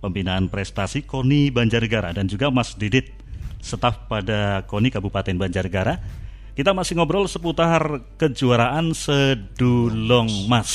Pembinaan 0.00 0.48
Prestasi 0.48 1.04
KONI 1.04 1.52
Banjarnegara 1.52 2.16
dan 2.16 2.24
juga 2.32 2.48
Mas 2.48 2.72
Didit, 2.72 3.27
staf 3.68 4.08
pada 4.08 4.64
KONI 4.64 4.88
Kabupaten 4.88 5.36
Banjarnegara. 5.36 6.00
Kita 6.56 6.72
masih 6.72 6.96
ngobrol 6.96 7.28
seputar 7.28 8.00
kejuaraan 8.18 8.90
sedulong 8.96 10.48
mas, 10.50 10.72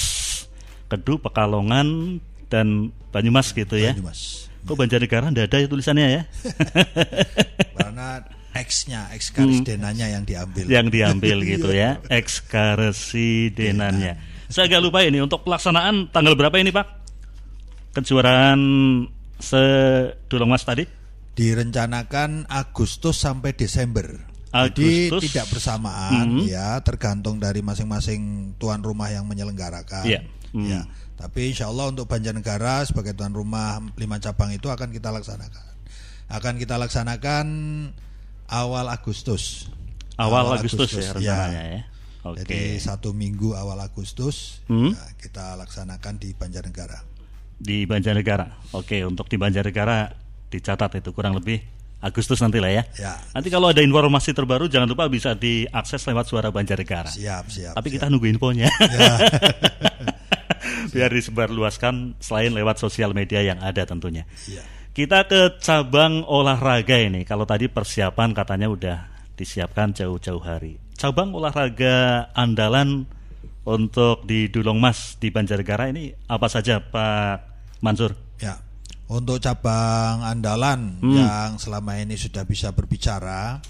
Kedu, 0.87 1.19
Pekalongan, 1.19 2.21
dan 2.47 2.95
Banyumas 3.09 3.51
gitu 3.51 3.75
ya. 3.75 3.91
Banyumas. 3.97 4.47
Kok 4.63 4.79
Banjarnegara 4.79 5.27
ndak 5.33 5.51
ada 5.51 5.59
ya 5.59 5.67
tulisannya 5.67 6.07
ya? 6.07 6.23
Karena 7.81 8.23
X-nya, 8.53 9.09
X 9.17 9.33
denanya 9.65 10.13
yang 10.13 10.21
diambil. 10.23 10.63
Hmm. 10.69 10.71
yang 10.71 10.87
diambil 10.93 11.41
gitu 11.57 11.73
ya, 11.73 11.97
ekskaresidenannya. 12.07 14.13
Saya 14.47 14.69
agak 14.69 14.85
lupa 14.85 15.01
ini 15.01 15.17
untuk 15.17 15.41
pelaksanaan 15.41 16.13
tanggal 16.13 16.37
berapa 16.37 16.53
ini 16.61 16.69
Pak? 16.69 17.01
Kejuaraan 17.97 18.61
sedulong 19.41 20.49
mas 20.49 20.61
tadi? 20.61 20.85
Direncanakan 21.33 22.45
Agustus 22.45 23.17
sampai 23.17 23.57
Desember. 23.57 24.05
Jadi 24.53 25.09
Agustus. 25.09 25.33
tidak 25.33 25.45
bersamaan 25.49 26.29
Mhm. 26.29 26.45
ya, 26.45 26.77
tergantung 26.85 27.41
dari 27.41 27.65
masing-masing 27.65 28.53
tuan 28.61 28.85
rumah 28.85 29.09
yang 29.09 29.25
menyelenggarakan. 29.25 30.05
Iya. 30.05 30.21
Mhm. 30.53 30.65
Ya. 30.69 30.85
Tapi 31.17 31.49
insya 31.49 31.73
Allah 31.73 31.89
untuk 31.89 32.05
Banjarnegara 32.05 32.85
sebagai 32.85 33.17
tuan 33.17 33.33
rumah 33.33 33.81
lima 33.97 34.21
cabang 34.21 34.53
itu 34.53 34.69
akan 34.69 34.93
kita 34.93 35.09
laksanakan. 35.09 35.65
Akan 36.29 36.61
kita 36.61 36.77
laksanakan 36.77 37.45
awal 38.47 38.85
Agustus. 38.93 39.69
Awal, 40.13 40.61
Agustus, 40.61 40.93
ya 40.93 41.09
rencananya 41.17 41.63
ya. 41.73 41.81
Oke. 42.23 42.45
Jadi 42.45 42.77
satu 42.77 43.09
minggu 43.11 43.57
awal 43.57 43.81
Agustus 43.81 44.61
Hmm. 44.69 44.93
ya, 44.93 45.05
kita 45.17 45.57
laksanakan 45.57 46.21
di 46.21 46.37
Banjarnegara. 46.37 47.01
Di 47.57 47.89
Banjarnegara. 47.89 48.69
Oke, 48.77 49.01
untuk 49.01 49.25
di 49.25 49.41
Banjarnegara 49.41 50.13
dicatat 50.53 51.01
itu 51.01 51.09
kurang 51.09 51.33
lebih 51.33 51.65
Agustus 52.03 52.43
nanti 52.43 52.59
lah 52.59 52.67
ya. 52.67 52.83
Ya. 52.99 53.15
Nanti 53.31 53.47
kalau 53.47 53.71
ada 53.71 53.79
informasi 53.79 54.35
terbaru 54.35 54.67
jangan 54.67 54.91
lupa 54.91 55.07
bisa 55.07 55.39
diakses 55.39 56.03
lewat 56.03 56.27
suara 56.27 56.51
Banjarnegara. 56.51 57.07
Siap, 57.07 57.47
siap. 57.47 57.73
Tapi 57.79 57.87
siap. 57.87 57.95
kita 57.95 58.05
nunggu 58.11 58.27
infonya. 58.27 58.67
Ya. 58.67 59.11
Biar 60.93 61.07
disebarluaskan 61.15 62.19
selain 62.19 62.51
lewat 62.51 62.83
sosial 62.83 63.15
media 63.15 63.39
yang 63.39 63.63
ada 63.63 63.87
tentunya. 63.87 64.27
Iya. 64.51 64.67
Kita 64.91 65.25
ke 65.31 65.63
cabang 65.63 66.27
olahraga 66.27 66.99
ini. 66.99 67.23
Kalau 67.23 67.47
tadi 67.47 67.71
persiapan 67.71 68.35
katanya 68.35 68.67
udah 68.67 68.97
disiapkan 69.39 69.95
jauh-jauh 69.95 70.43
hari. 70.43 70.77
Cabang 70.99 71.31
olahraga 71.31 72.27
andalan 72.35 73.07
untuk 73.63 74.27
di 74.27 74.51
Dulong 74.51 74.77
Mas 74.77 75.15
di 75.23 75.31
Banjarnegara 75.31 75.87
ini 75.87 76.11
apa 76.27 76.51
saja 76.51 76.83
Pak 76.83 77.35
Mansur? 77.79 78.11
Ya, 78.43 78.59
untuk 79.13 79.37
cabang 79.37 80.25
andalan 80.25 80.97
Hmm. 80.97 81.13
yang 81.15 81.49
selama 81.55 81.95
ini 81.95 82.17
sudah 82.17 82.41
bisa 82.43 82.73
berbicara 82.73 83.61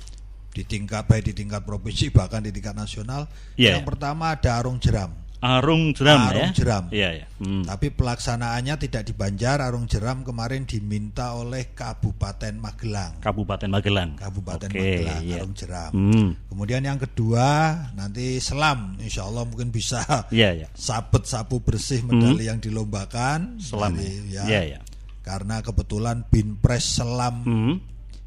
di 0.50 0.64
tingkat 0.64 1.04
baik 1.04 1.28
di 1.28 1.34
tingkat 1.36 1.62
provinsi 1.62 2.10
bahkan 2.10 2.40
di 2.40 2.50
tingkat 2.50 2.72
nasional, 2.74 3.28
Iya. 3.54 3.76
yang 3.76 3.84
pertama 3.84 4.32
ada 4.32 4.56
arung 4.56 4.80
jeram. 4.80 5.20
Arung 5.44 5.92
jeram 5.92 6.24
Arung 6.24 6.48
ya? 6.48 6.56
jeram. 6.56 6.84
Iya 6.88 7.10
ya. 7.20 7.26
Hmm. 7.36 7.68
Tapi 7.68 7.92
pelaksanaannya 7.92 8.80
tidak 8.80 9.04
di 9.04 9.12
Banjar, 9.12 9.60
arung 9.60 9.92
jeram 9.92 10.24
kemarin 10.24 10.64
diminta 10.64 11.36
oleh 11.36 11.76
Kabupaten 11.76 12.56
Magelang. 12.56 13.20
Kabupaten 13.20 13.68
Magelang. 13.68 14.16
Kabupaten 14.16 14.72
Oke, 14.72 14.80
Magelang, 14.80 15.20
iya. 15.20 15.36
arung 15.44 15.52
jeram. 15.52 15.92
Hmm. 15.92 16.30
Kemudian 16.48 16.88
yang 16.88 16.96
kedua 16.96 17.48
nanti 17.92 18.40
selam, 18.40 18.96
insya 19.04 19.28
Allah 19.28 19.44
mungkin 19.44 19.68
bisa 19.68 20.00
Iya 20.32 20.64
ya. 20.64 20.68
sabet 20.72 21.28
sapu 21.28 21.60
bersih 21.60 22.08
medali 22.08 22.48
yang 22.48 22.64
dilombakan. 22.64 23.60
Selam 23.60 24.00
Dari- 24.00 24.32
ya. 24.32 24.44
Iya 24.48 24.62
ya. 24.64 24.82
Karena 25.24 25.60
kebetulan 25.60 26.28
Binpres 26.28 27.00
Selam 27.00 27.36
Hmm. 27.42 27.76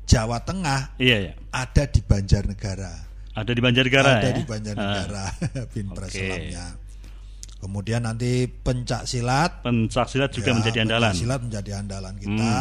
Jawa 0.07 0.41
Tengah 0.41 0.97
Iya 0.97 1.19
ya. 1.21 1.33
ada 1.51 1.85
di 1.85 2.01
Banjarnegara. 2.01 2.95
Ada 3.37 3.53
di 3.53 3.61
Banjarnegara 3.61 4.11
ada 4.17 4.29
ya. 4.31 4.35
di 4.35 4.45
Banjarnegara 4.45 5.25
Binpres 5.77 6.11
Oke. 6.11 6.19
Selamnya. 6.19 6.67
Kemudian 7.57 8.01
nanti 8.01 8.47
pencak 8.47 9.05
silat 9.05 9.61
Pencak 9.61 10.07
silat 10.07 10.31
juga 10.31 10.51
ya, 10.51 10.57
menjadi 10.57 10.79
andalan. 10.83 11.11
Pencak 11.11 11.19
silat 11.19 11.41
menjadi 11.43 11.71
andalan 11.75 12.15
kita. 12.17 12.55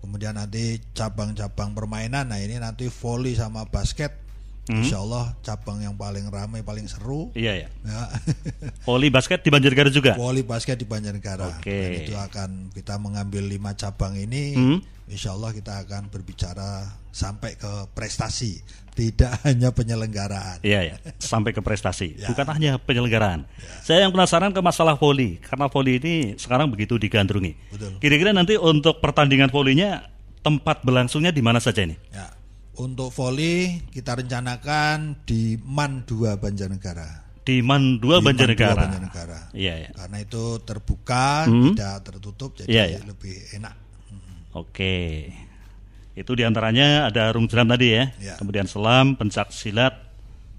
Kemudian 0.00 0.34
nanti 0.34 0.64
cabang-cabang 0.92 1.70
permainan. 1.72 2.28
Nah, 2.28 2.36
ini 2.36 2.56
nanti 2.56 2.88
volley 2.88 3.32
sama 3.32 3.64
basket. 3.64 4.23
Hmm. 4.64 4.80
Insya 4.80 5.04
Allah 5.04 5.36
cabang 5.44 5.76
yang 5.84 5.92
paling 5.92 6.24
ramai, 6.32 6.64
paling 6.64 6.88
seru. 6.88 7.28
Iya 7.36 7.66
ya. 7.66 7.68
Ya. 7.84 8.02
Voli 8.88 9.12
basket 9.12 9.44
di 9.44 9.52
Banjarnegara 9.52 9.92
juga. 9.92 10.16
Volley 10.16 10.40
basket 10.40 10.80
di 10.80 10.88
Banjarnegara. 10.88 11.60
Oke. 11.60 11.68
Dan 11.68 11.92
itu 12.00 12.14
akan 12.16 12.50
kita 12.72 12.96
mengambil 12.96 13.44
lima 13.44 13.76
cabang 13.76 14.16
ini. 14.16 14.56
Hmm. 14.56 14.78
Insya 15.04 15.36
Allah 15.36 15.52
kita 15.52 15.84
akan 15.84 16.08
berbicara 16.08 16.88
sampai 17.12 17.60
ke 17.60 17.92
prestasi, 17.92 18.64
tidak 18.96 19.36
hanya 19.44 19.68
penyelenggaraan. 19.68 20.64
Iya 20.64 20.80
ya, 20.80 20.94
sampai 21.20 21.52
ke 21.52 21.60
prestasi, 21.60 22.16
Ya. 22.16 22.32
bukan 22.32 22.48
hanya 22.56 22.80
penyelenggaraan. 22.80 23.44
Saya 23.84 24.08
yang 24.08 24.16
penasaran 24.16 24.56
ke 24.56 24.64
masalah 24.64 24.96
voli, 24.96 25.36
karena 25.44 25.68
voli 25.68 26.00
ini 26.00 26.14
sekarang 26.40 26.72
begitu 26.72 26.96
digandrungi. 26.96 27.52
Betul. 27.68 28.00
Kira-kira 28.00 28.32
nanti 28.32 28.56
untuk 28.56 29.04
pertandingan 29.04 29.52
volinya 29.52 30.08
tempat 30.40 30.80
berlangsungnya 30.80 31.36
di 31.36 31.44
mana 31.44 31.60
saja 31.60 31.84
ini? 31.84 32.00
Ya. 32.08 32.32
Untuk 32.74 33.14
voli 33.14 33.78
kita 33.94 34.18
rencanakan 34.18 35.22
di 35.22 35.54
MAN 35.62 36.02
2 36.02 36.34
Banjarnegara. 36.34 37.22
Di 37.44 37.60
Man 37.60 38.00
2 38.02 38.18
Di 38.18 38.24
Banjarnegara. 38.24 38.74
Man 38.74 38.82
2 38.82 38.86
Banjarnegara. 38.88 39.40
Iya, 39.54 39.74
iya. 39.84 39.90
Karena 39.94 40.16
itu 40.18 40.58
terbuka, 40.64 41.44
Hmm. 41.44 41.76
tidak 41.76 41.94
tertutup, 42.08 42.50
jadi 42.56 42.66
Iya, 42.72 42.84
iya. 42.96 42.98
lebih 43.04 43.36
enak. 43.54 43.74
Oke. 44.56 45.28
Itu 46.14 46.32
di 46.34 46.42
antaranya 46.42 47.10
ada 47.10 47.30
rum 47.30 47.46
jeram 47.46 47.68
tadi 47.68 47.94
ya. 47.94 48.10
Ya. 48.22 48.34
Kemudian 48.40 48.64
selam, 48.64 49.14
pencak 49.14 49.52
silat, 49.52 49.92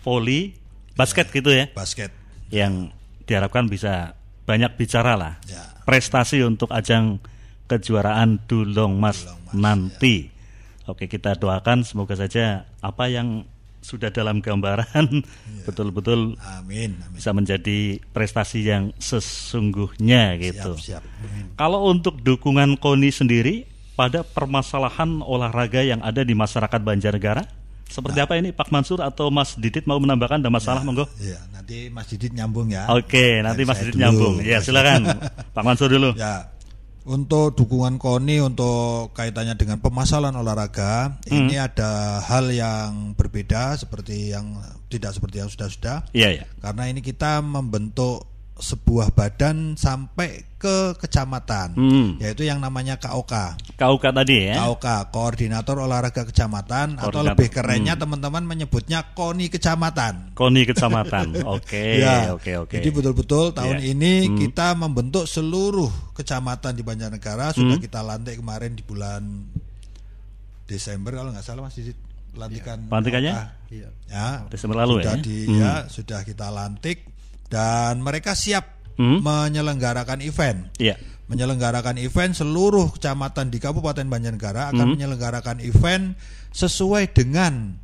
voli, 0.03 0.55
basket 0.93 1.31
gitu 1.33 1.49
ya. 1.49 1.67
Basket. 1.73 2.11
Yang 2.53 2.91
diharapkan 3.25 3.65
bisa 3.65 4.13
banyak 4.45 4.77
bicara 4.77 5.17
lah. 5.17 5.33
Ya. 5.49 5.63
Prestasi 5.83 6.45
untuk 6.45 6.69
ajang 6.69 7.17
kejuaraan 7.65 8.45
Dulong 8.45 8.99
Mas 9.01 9.25
Dulong 9.25 9.41
Mas, 9.41 9.55
nanti. 9.57 10.15
Oke, 10.85 11.05
kita 11.05 11.33
doakan 11.33 11.81
semoga 11.81 12.13
saja 12.13 12.63
apa 12.79 13.09
yang 13.09 13.41
sudah 13.81 14.09
dalam 14.09 14.41
gambaran 14.41 15.21
betul-betul 15.61 16.33
Amin. 16.57 16.97
Amin. 16.97 17.13
bisa 17.13 17.29
menjadi 17.29 18.01
prestasi 18.09 18.65
yang 18.65 18.89
sesungguhnya 18.97 20.37
gitu. 20.37 20.73
Siap, 20.73 21.01
siap. 21.01 21.03
Kalau 21.53 21.85
untuk 21.85 22.17
dukungan 22.17 22.77
KONI 22.77 23.09
sendiri 23.09 23.55
pada 23.93 24.21
permasalahan 24.21 25.21
olahraga 25.21 25.81
yang 25.81 26.01
ada 26.01 26.21
di 26.21 26.33
masyarakat 26.33 26.81
Banjarnegara, 26.81 27.45
seperti 27.85 28.17
Nah. 28.17 28.25
apa 28.25 28.33
ini 28.35 28.49
Pak 28.49 28.69
Mansur 28.69 28.99
atau 28.99 29.29
Mas 29.29 29.53
Didit 29.53 29.85
mau 29.85 29.97
menambahkan 29.97 30.41
ada 30.41 30.49
masalah 30.49 30.81
monggo? 30.81 31.05
Iya, 31.15 31.37
nanti 31.49 31.87
Mas 31.87 32.09
Didit 32.09 32.33
nyambung 32.33 32.67
ya. 32.67 32.89
Oke, 32.89 33.39
nanti 33.39 33.61
Mas 33.63 33.77
Didit 33.79 33.93
dulu. 33.93 34.01
nyambung. 34.01 34.35
Ya, 34.41 34.57
silakan. 34.59 35.01
Pak 35.55 35.63
Mansur 35.63 35.87
dulu. 35.87 36.17
Ya, 36.17 36.49
untuk 37.05 37.53
dukungan 37.53 38.01
KONI 38.01 38.41
untuk 38.41 39.13
kaitannya 39.13 39.53
dengan 39.53 39.77
permasalahan 39.77 40.35
olahraga, 40.35 41.21
Hmm. 41.29 41.45
ini 41.45 41.55
ada 41.61 42.17
hal 42.19 42.49
yang 42.49 43.13
berbeda 43.13 43.77
seperti 43.77 44.33
yang 44.33 44.57
tidak 44.89 45.13
seperti 45.13 45.41
yang 45.41 45.49
sudah-sudah. 45.49 46.09
Iya, 46.11 46.29
ya. 46.41 46.45
Karena 46.61 46.89
ini 46.89 47.05
kita 47.05 47.45
membentuk 47.45 48.34
sebuah 48.55 49.11
badan 49.11 49.75
sampai 49.75 50.47
ke 50.55 50.95
kecamatan, 50.97 51.75
Hmm. 51.75 52.09
yaitu 52.17 52.47
yang 52.47 52.57
namanya 52.57 52.95
KOK. 52.95 53.59
KUK 53.75 54.03
tadi 54.15 54.47
ya. 54.47 54.63
KOK, 54.63 55.11
Koordinator 55.11 55.75
Olahraga 55.77 56.23
Kecamatan 56.23 56.95
atau 56.95 57.11
Koordinator. 57.11 57.35
lebih 57.35 57.47
kerennya 57.51 57.93
Hmm. 57.93 58.01
teman-teman 58.01 58.43
menyebutnya 58.47 59.11
KONI 59.11 59.51
Kecamatan. 59.51 60.31
KONI 60.33 60.61
kecamatan. 60.65 61.27
Oke, 61.59 61.99
Ya, 61.99 62.31
oke, 62.31 62.63
oke. 62.63 62.73
Jadi 62.73 62.89
betul-betul 62.89 63.51
tahun 63.51 63.77
Ya. 63.77 63.91
ini 63.91 64.13
kita 64.39 64.71
membentuk 64.73 65.27
seluruh 65.27 65.91
kecamatan 66.15 66.73
di 66.73 66.81
Banjarnegara 66.81 67.51
Hmm. 67.51 67.59
sudah 67.59 67.77
kita 67.77 67.99
lantik 68.01 68.39
kemarin 68.39 68.71
di 68.71 68.81
bulan 68.81 69.51
Desember 70.65 71.13
kalau 71.13 71.29
nggak 71.29 71.45
salah 71.45 71.61
Mas 71.61 71.75
Didit 71.75 71.99
pelantikan 72.33 72.87
Pelantikannya? 72.87 73.33
KOK. 73.33 73.47
Iya. 73.69 73.89
Ya, 74.07 74.27
Desember 74.47 74.77
lalu 74.79 74.93
sudah 74.99 75.13
ya? 75.13 75.21
Di, 75.21 75.37
Hmm. 75.45 75.59
ya, 75.59 75.73
sudah 75.87 76.19
kita 76.23 76.47
lantik 76.49 76.97
dan 77.47 78.01
mereka 78.01 78.33
siap 78.33 78.73
Hmm. 78.95 79.19
menyelenggarakan 79.19 80.23
event. 80.23 80.71
Iya. 80.79 80.95
Menyelenggarakan 81.27 81.99
event 81.99 82.31
seluruh 82.31 82.95
kecamatan 82.95 83.51
di 83.51 83.59
Kabupaten 83.59 84.05
Banjarnegara 84.05 84.71
akan 84.71 84.79
Hmm. 84.79 84.93
menyelenggarakan 84.95 85.59
event 85.59 86.15
sesuai 86.55 87.11
dengan 87.11 87.75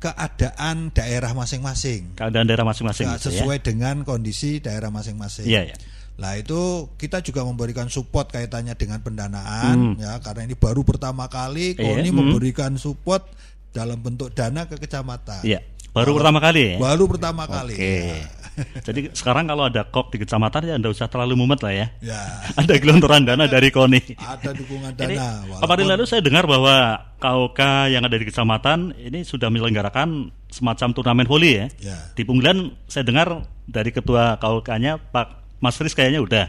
keadaan 0.00 0.94
daerah 0.94 1.34
masing-masing. 1.34 2.16
Keadaan 2.16 2.46
daerah 2.46 2.64
masing-masing 2.64 3.04
Ya, 3.04 3.18
gitu 3.18 3.28
ya. 3.28 3.42
sesuai 3.42 3.58
dengan 3.60 4.06
kondisi 4.06 4.62
daerah 4.62 4.88
masing-masing. 4.88 5.44
Iya, 5.44 5.72
iya. 5.72 5.76
Lah 6.16 6.36
itu 6.36 6.88
kita 6.96 7.20
juga 7.20 7.42
memberikan 7.42 7.88
support 7.88 8.28
kaitannya 8.28 8.76
dengan 8.76 9.00
pendanaan 9.00 9.96
ya 9.96 10.20
karena 10.20 10.44
ini 10.44 10.54
baru 10.54 10.84
pertama 10.84 11.26
kali 11.26 11.76
Hmm. 11.76 11.80
Iya, 11.80 11.84
KONI 11.96 12.08
hmm. 12.08 12.16
memberikan 12.16 12.72
support 12.76 13.24
dalam 13.72 14.00
bentuk 14.00 14.32
dana 14.32 14.64
ke 14.66 14.76
kecamatan. 14.76 15.40
Iya. 15.42 15.60
Baru 15.90 16.14
pertama 16.14 16.38
kali 16.38 16.60
ya? 16.62 16.76
Baru 16.78 17.04
pertama 17.10 17.44
kali. 17.44 17.74
Oke. 17.74 17.96
Ya. 18.14 18.38
Jadi 18.86 19.00
sekarang 19.12 19.46
kalau 19.46 19.66
ada 19.66 19.82
kok 19.84 20.10
di 20.10 20.18
kecamatan 20.20 20.70
ya 20.70 20.74
Anda 20.76 20.88
usah 20.90 21.06
terlalu 21.06 21.34
mumet 21.38 21.60
lah 21.60 21.72
ya. 21.72 21.86
Ya. 22.00 22.20
ada 22.60 22.74
gelontoran 22.76 23.24
dana 23.24 23.44
dari 23.46 23.68
KONI. 23.68 24.16
Ada 24.16 24.50
dukungan 24.54 24.92
Ini 24.96 25.16
dana. 25.16 25.28
kemarin 25.60 25.86
walaupun- 25.86 25.90
lalu 25.90 26.04
saya 26.06 26.22
dengar 26.22 26.44
bahwa 26.44 26.74
KOK 27.20 27.60
yang 27.92 28.02
ada 28.04 28.16
di 28.16 28.24
kecamatan 28.24 28.96
ini 28.96 29.22
sudah 29.22 29.52
menyelenggarakan 29.52 30.32
semacam 30.48 30.88
turnamen 30.96 31.26
voli 31.28 31.60
ya. 31.60 31.66
Ya. 31.80 31.96
Di 32.12 32.22
Punggelan 32.24 32.72
saya 32.86 33.04
dengar 33.04 33.44
dari 33.66 33.92
ketua 33.92 34.40
KOK-nya 34.40 34.98
Pak 35.10 35.60
Mas 35.60 35.76
Riz 35.76 35.92
kayaknya 35.92 36.24
udah. 36.24 36.46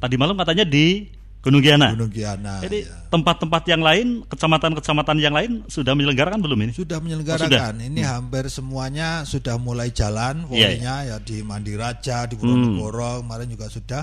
Tadi 0.00 0.14
malam 0.18 0.34
katanya 0.34 0.66
di 0.66 1.06
Gunung 1.40 1.64
Giana. 1.64 1.96
Gunung 1.96 2.12
Giana. 2.12 2.60
Jadi 2.60 2.84
ya. 2.84 3.08
tempat-tempat 3.08 3.62
yang 3.64 3.80
lain, 3.80 4.06
kecamatan-kecamatan 4.28 5.16
yang 5.16 5.32
lain 5.32 5.64
sudah 5.72 5.96
menyelenggarakan 5.96 6.36
belum 6.44 6.68
ini? 6.68 6.72
Sudah 6.76 7.00
Oh, 7.00 7.04
menyelenggarakan. 7.04 7.80
Ini 7.80 8.00
hampir 8.04 8.52
semuanya 8.52 9.24
sudah 9.24 9.56
mulai 9.56 9.88
jalan 9.88 10.44
Iya, 10.52 10.68
volinya 10.76 10.94
ya 11.08 11.16
di 11.16 11.40
Mandiraja, 11.40 12.28
di 12.28 12.36
Hmm. 12.36 12.76
Purwonegarong 12.76 13.24
kemarin 13.24 13.48
juga 13.48 13.66
sudah. 13.72 14.02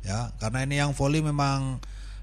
Ya, 0.00 0.32
karena 0.40 0.64
ini 0.64 0.80
yang 0.80 0.96
voli 0.96 1.20
memang 1.20 1.76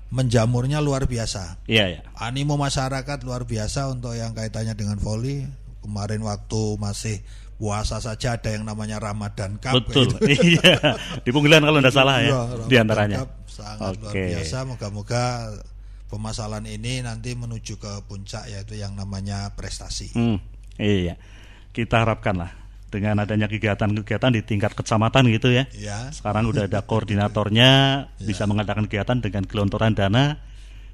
menjamurnya 0.09 0.81
luar 0.81 1.05
biasa. 1.05 1.61
Iya, 1.69 1.85
ya. 1.97 2.01
Animo 2.17 2.57
masyarakat 2.57 3.21
luar 3.21 3.45
biasa 3.45 3.93
untuk 3.93 4.17
yang 4.17 4.33
kaitannya 4.33 4.73
dengan 4.73 4.97
voli. 4.97 5.45
Kemarin 5.85 6.25
waktu 6.25 6.61
masih 6.81 7.21
puasa 7.55 8.01
saja 8.03 8.35
ada 8.35 8.49
yang 8.51 8.65
namanya 8.65 8.97
Ramadan 8.97 9.61
Cup. 9.61 9.77
Betul. 9.85 10.11
gitu. 10.17 10.17
iya. 10.57 10.97
Di 11.21 11.29
Punggelan 11.29 11.61
kalau 11.61 11.77
tidak 11.79 11.93
salah 11.93 12.19
ya, 12.19 12.33
Ramadan 12.33 12.67
di 12.67 12.75
antaranya. 12.81 13.17
Cup 13.21 13.29
sangat 13.55 13.95
luar 14.03 14.11
Oke. 14.11 14.35
biasa. 14.35 14.67
Moga-moga 14.67 15.23
permasalahan 16.11 16.67
ini 16.67 16.99
nanti 16.99 17.31
menuju 17.33 17.79
ke 17.79 18.03
puncak 18.05 18.51
yaitu 18.51 18.75
yang 18.75 18.93
namanya 18.99 19.55
prestasi. 19.55 20.11
Hmm, 20.11 20.43
iya. 20.75 21.15
Kita 21.71 22.03
harapkan 22.03 22.35
lah 22.35 22.51
dengan 22.91 23.19
adanya 23.19 23.51
kegiatan-kegiatan 23.51 24.31
di 24.31 24.41
tingkat 24.43 24.71
kecamatan 24.75 25.27
gitu 25.31 25.51
ya. 25.51 25.67
Ya. 25.75 26.11
Sekarang 26.11 26.47
udah 26.47 26.67
ada 26.67 26.83
koordinatornya, 26.89 27.71
bisa 28.19 28.47
mengadakan 28.47 28.87
kegiatan 28.87 29.19
dengan 29.19 29.43
gelontoran 29.43 29.95
dana. 29.95 30.39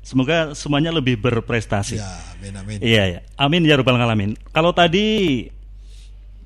Semoga 0.01 0.57
semuanya 0.57 0.89
lebih 0.89 1.21
berprestasi. 1.21 2.01
Ya, 2.01 2.09
amin 2.33 2.53
amin. 2.57 2.77
Iya 2.81 3.03
ya. 3.05 3.19
Amin 3.37 3.61
ya 3.61 3.77
rabbal 3.77 4.01
alamin. 4.01 4.33
Kalau 4.49 4.73
tadi 4.73 5.45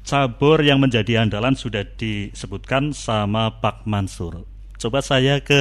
cabur 0.03 0.59
yang 0.59 0.83
menjadi 0.83 1.23
andalan 1.23 1.55
sudah 1.55 1.87
disebutkan 1.95 2.91
sama 2.91 3.63
Pak 3.63 3.87
Mansur. 3.87 4.43
Coba 4.75 4.99
saya 4.99 5.39
ke 5.39 5.59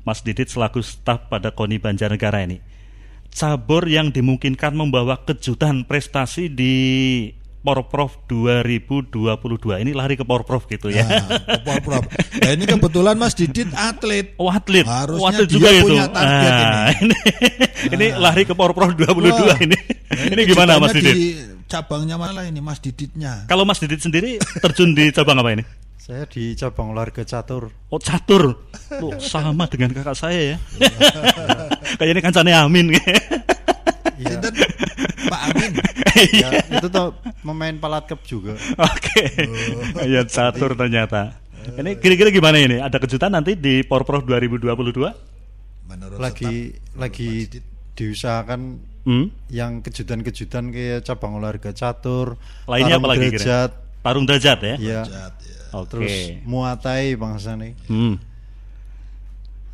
Mas 0.00 0.22
Didit 0.22 0.48
selaku 0.48 0.80
staf 0.80 1.28
pada 1.28 1.50
KONI 1.50 1.76
Banjarnegara 1.78 2.42
ini. 2.42 2.58
Cabur 3.30 3.86
yang 3.86 4.10
dimungkinkan 4.10 4.74
membawa 4.74 5.22
kejutan 5.22 5.86
prestasi 5.86 6.50
di 6.50 6.74
Porprov 7.60 8.24
2022 8.26 9.20
ini 9.84 9.92
lari 9.92 10.16
ke 10.16 10.24
Porprov 10.24 10.64
gitu 10.64 10.88
ya. 10.88 11.04
Nah, 11.04 11.26
Porprov. 11.60 12.02
Nah, 12.40 12.56
ini 12.56 12.64
kebetulan 12.64 13.20
Mas 13.20 13.36
Didit 13.36 13.68
atlet. 13.70 14.32
Oh 14.40 14.48
atlet, 14.48 14.82
Harusnya 14.88 15.44
atlet 15.44 15.46
dia 15.46 15.52
juga 15.52 15.68
itu. 15.70 15.84
punya 15.84 16.08
target 16.08 16.50
Ah, 16.56 16.88
ini, 16.96 17.16
ini 17.92 18.06
lari 18.16 18.42
ke 18.48 18.56
Porprov 18.56 18.96
2022 18.96 19.44
Wah, 19.44 19.58
ini. 19.60 19.76
nah, 19.76 20.24
ini 20.32 20.42
gimana 20.48 20.80
Mas 20.80 20.96
Didit? 20.96 21.12
Di 21.14 21.26
cabangnya 21.68 22.16
mana 22.16 22.48
ini 22.48 22.58
Mas 22.58 22.80
Diditnya? 22.80 23.44
Kalau 23.44 23.68
Mas 23.68 23.76
Didit 23.76 24.00
sendiri 24.00 24.40
terjun 24.58 24.96
di 24.96 25.12
cabang 25.12 25.36
apa 25.36 25.52
ini? 25.52 25.62
Saya 26.00 26.24
di 26.24 26.56
cabang 26.56 26.96
olahraga 26.96 27.28
catur. 27.28 27.68
Oh 27.92 28.00
catur, 28.00 28.56
Loh, 28.96 29.20
sama 29.20 29.68
dengan 29.68 29.92
kakak 29.92 30.16
saya 30.16 30.56
ya. 30.56 30.58
Kayak 32.00 32.10
ini 32.16 32.20
kancane 32.24 32.52
Amin. 32.56 32.88
Iya. 34.16 34.40
Pak 35.28 35.40
Amin. 35.52 35.70
Iya. 36.20 36.48
ya, 36.56 36.60
itu 36.80 36.88
tuh 36.88 37.12
pemain 37.44 37.76
palat 37.76 38.08
cup 38.08 38.24
juga. 38.24 38.56
Oke, 38.80 39.28
ya 40.08 40.24
catur 40.24 40.72
ternyata. 40.72 41.36
Ini 41.68 42.00
kira-kira 42.00 42.32
gimana 42.32 42.56
ini? 42.56 42.80
Ada 42.80 42.96
kejutan 42.96 43.36
nanti 43.36 43.52
di 43.60 43.84
Porprov 43.84 44.24
2022? 44.24 44.72
Menurut 45.84 46.16
lagi 46.16 46.72
tetap, 46.80 46.96
lagi 46.96 47.30
diusahakan 47.92 48.88
Hmm? 49.00 49.32
yang 49.48 49.80
kejutan-kejutan 49.80 50.76
kayak 50.76 51.08
cabang 51.08 51.40
olahraga 51.40 51.72
catur, 51.72 52.36
Lainnya 52.68 53.00
apa 53.00 53.08
lagi 53.08 53.32
derajat, 53.32 53.79
Tarung 54.00 54.24
derajat 54.24 54.58
ya? 54.64 54.74
ya, 54.80 55.00
Jat, 55.04 55.34
ya. 55.44 55.58
Oke. 55.76 55.88
terus 55.92 56.14
muatai 56.48 57.14
bangsa 57.14 57.54
nih. 57.54 57.76
Hmm. 57.86 58.16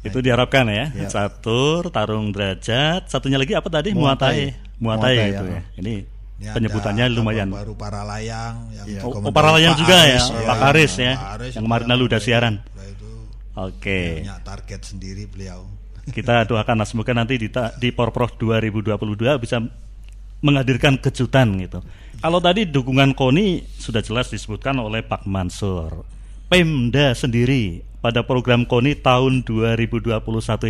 Itu 0.02 0.22
diharapkan 0.22 0.66
ya. 0.70 0.90
Ya. 0.94 1.08
Catur, 1.10 1.90
tarung 1.90 2.30
derajat, 2.30 3.10
satunya 3.10 3.38
lagi 3.38 3.54
apa 3.54 3.66
tadi? 3.66 3.90
Muatai. 3.94 4.54
Muatai. 4.78 4.78
Muatai, 4.78 5.14
Muatai, 5.14 5.30
itu 5.32 5.44
ya. 5.46 5.54
ya. 5.54 5.62
Ini 5.80 5.94
Ini 6.36 6.52
penyebutannya 6.52 7.04
ada 7.08 7.14
lumayan. 7.16 7.48
baru 7.48 7.72
para 7.72 8.04
layang 8.04 8.68
yang 8.76 8.86
Iya. 8.86 9.00
Oh, 9.08 9.24
oh, 9.24 9.32
para 9.32 9.56
layang 9.56 9.72
Pak 9.72 9.80
juga 9.80 9.96
ya, 10.04 10.20
Aris, 10.20 10.26
Pak 10.28 10.58
Aris 10.68 10.92
ya, 11.00 11.12
Pak 11.16 11.30
Aris 11.40 11.52
yang 11.56 11.64
kemarin 11.64 11.86
lalu 11.96 12.02
udah 12.12 12.20
siaran. 12.20 12.54
Itu 12.76 13.10
Oke. 13.56 14.00
punya 14.20 14.36
target 14.44 14.80
sendiri 14.84 15.24
beliau. 15.32 15.64
Kita 16.16 16.44
doakan 16.44 16.84
semoga 16.84 17.16
nanti 17.16 17.40
di, 17.40 17.48
di 17.80 17.88
Porprov 17.88 18.36
2022 18.36 19.00
bisa 19.40 19.56
menghadirkan 20.44 21.00
kejutan 21.00 21.56
gitu. 21.56 21.80
Kalau 22.16 22.40
tadi 22.40 22.64
dukungan 22.64 23.12
KONI 23.12 23.76
sudah 23.76 24.00
jelas 24.00 24.32
disebutkan 24.32 24.76
oleh 24.80 25.04
Pak 25.04 25.28
Mansur. 25.28 26.08
Pemda 26.46 27.12
sendiri 27.12 27.82
pada 27.98 28.22
program 28.22 28.64
KONI 28.64 29.02
tahun 29.02 29.44
2021 29.44 30.22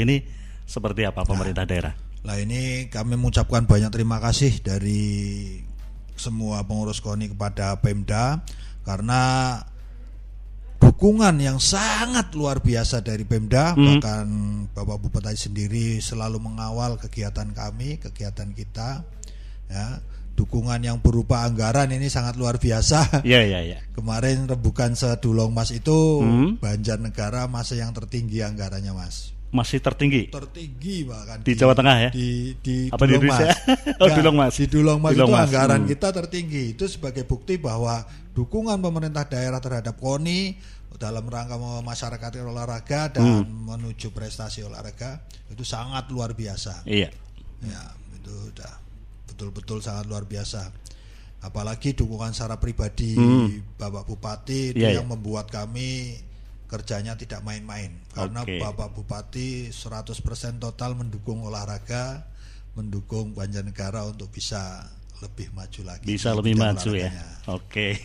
ini 0.03 0.25
seperti 0.67 1.07
apa 1.07 1.23
pemerintah 1.23 1.63
daerah? 1.69 1.95
Lah 2.27 2.43
ini 2.43 2.91
kami 2.91 3.15
mengucapkan 3.15 3.69
banyak 3.71 3.95
terima 3.95 4.19
kasih 4.19 4.59
dari 4.59 5.05
semua 6.19 6.67
pengurus 6.67 6.99
KONI 6.99 7.37
kepada 7.37 7.79
Pemda 7.79 8.43
karena 8.83 9.61
dukungan 10.83 11.39
yang 11.39 11.63
sangat 11.63 12.35
luar 12.35 12.59
biasa 12.65 13.05
dari 13.05 13.23
Pemda 13.23 13.77
bahkan 13.77 14.27
Bapak 14.75 14.99
Bupati 14.99 15.39
sendiri 15.39 16.03
selalu 16.03 16.43
mengawal 16.43 16.99
kegiatan 16.99 17.53
kami, 17.55 18.03
kegiatan 18.03 18.51
kita 18.51 19.07
ya. 19.71 20.03
Dukungan 20.37 20.79
yang 20.79 21.01
berupa 21.01 21.43
anggaran 21.43 21.89
ini 21.89 22.07
sangat 22.07 22.37
luar 22.37 22.61
biasa. 22.61 23.25
Iya, 23.25 23.41
iya, 23.43 23.61
iya. 23.65 23.79
Kemarin 23.97 24.45
rembukan 24.45 24.93
sedulong 24.93 25.49
Mas 25.51 25.73
itu 25.73 26.21
Hmm. 26.21 26.61
Banjarnegara 26.61 27.49
masih 27.49 27.81
yang 27.81 27.97
tertinggi 27.97 28.45
anggarannya 28.45 28.93
Mas. 28.93 29.33
Masih 29.47 29.81
tertinggi 29.81 30.29
Tertinggi 30.29 31.07
bahkan 31.07 31.41
di 31.41 31.57
Jawa 31.57 31.73
Tengah 31.73 31.97
ya. 31.97 32.11
di 32.13 32.53
di 32.61 32.93
Apa 32.93 33.09
di 33.09 33.17
Dulong 33.17 33.25
Indonesia? 33.33 33.55
Mas. 33.57 33.97
Oh, 34.05 34.09
Dulong 34.13 34.37
Mas. 34.37 34.53
Di 34.61 34.67
Dulong 34.69 34.99
Mas 35.01 35.13
Dulong 35.17 35.29
itu 35.29 35.33
Mas, 35.33 35.45
anggaran 35.49 35.81
hmm. 35.81 35.91
kita 35.97 36.09
tertinggi. 36.13 36.63
Itu 36.77 36.85
sebagai 36.85 37.25
bukti 37.25 37.57
bahwa 37.57 38.05
dukungan 38.37 38.77
pemerintah 38.77 39.25
daerah 39.25 39.57
terhadap 39.57 39.97
KONI 39.97 40.61
dalam 40.97 41.25
rangka 41.25 41.57
masyarakat 41.81 42.31
olahraga 42.45 43.09
dan 43.17 43.25
Hmm. 43.25 43.73
menuju 43.73 44.13
prestasi 44.13 44.61
olahraga 44.61 45.25
itu 45.49 45.65
sangat 45.65 46.09
luar 46.13 46.37
biasa. 46.37 46.85
Iya. 46.85 47.09
Ya, 47.65 47.83
itu 48.13 48.33
udah 48.53 48.73
betul-betul 49.37 49.85
sangat 49.85 50.09
luar 50.09 50.25
biasa. 50.25 50.73
Apalagi 51.45 51.93
dukungan 51.93 52.33
secara 52.33 52.57
pribadi 52.57 53.13
Bapak 53.77 54.09
Bupati 54.09 54.73
itu 54.73 54.81
Hmm. 54.81 54.83
Iya, 54.83 54.99
yang 54.99 55.07
iya. 55.07 55.13
membuat 55.13 55.53
kami 55.53 56.17
kerjanya 56.67 57.15
tidak 57.15 57.45
main-main 57.47 57.95
karena 58.11 58.43
Oke. 58.43 58.59
Bapak 58.59 58.97
Bupati 58.97 59.71
100% 59.71 60.59
total 60.59 60.97
mendukung 60.99 61.45
olahraga, 61.45 62.25
mendukung 62.75 63.37
Banjarnegara 63.37 64.03
untuk 64.09 64.33
bisa 64.33 64.83
lebih 65.23 65.49
maju 65.57 65.81
lagi. 65.87 66.05
Bisa 66.05 66.33
lebih 66.35 66.57
maju 66.59 66.91
ya. 66.93 67.09
Oke. 67.49 67.97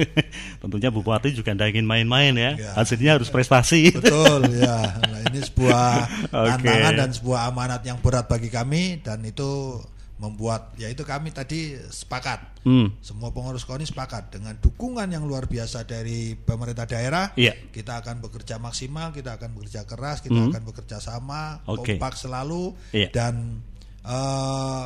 Tentunya 0.62 0.88
Bupati 0.88 1.34
juga 1.34 1.52
tidak 1.52 1.74
ingin 1.74 1.84
main-main 1.84 2.32
ya. 2.36 2.52
Ya. 2.56 2.70
Hasilnya 2.78 3.18
harus 3.18 3.28
prestasi. 3.28 3.92
Betul 3.92 4.48
ya. 4.62 4.78
Nah, 5.02 5.20
ini 5.28 5.40
sebuah 5.44 5.88
Oke. 6.46 6.64
tantangan 6.64 6.92
dan 6.94 7.10
sebuah 7.12 7.40
amanat 7.50 7.82
yang 7.84 7.98
berat 8.00 8.30
bagi 8.30 8.48
kami 8.48 9.02
dan 9.04 9.20
itu 9.26 9.76
membuat 10.14 10.70
yaitu 10.78 11.02
kami 11.02 11.30
tadi 11.30 11.74
sepakat 11.90 12.54
Hmm. 12.64 12.88
semua 12.98 13.28
pengurus 13.28 13.60
KONI 13.62 13.84
sepakat 13.84 14.32
dengan 14.32 14.56
dukungan 14.56 15.04
yang 15.04 15.26
luar 15.26 15.44
biasa 15.44 15.84
dari 15.84 16.32
pemerintah 16.32 16.88
daerah. 16.88 17.34
Iya. 17.34 17.52
Kita 17.68 18.00
akan 18.00 18.24
bekerja 18.24 18.56
maksimal, 18.56 19.12
kita 19.12 19.36
akan 19.36 19.52
bekerja 19.52 19.84
keras, 19.84 20.24
kita 20.24 20.38
akan 20.48 20.62
bekerja 20.64 20.96
sama, 20.96 21.60
Hmm. 21.60 21.76
Oke. 21.76 21.98
kompak 21.98 22.16
selalu 22.16 22.72
Iya. 22.90 23.10
dan 23.10 23.60
eh, 24.00 24.84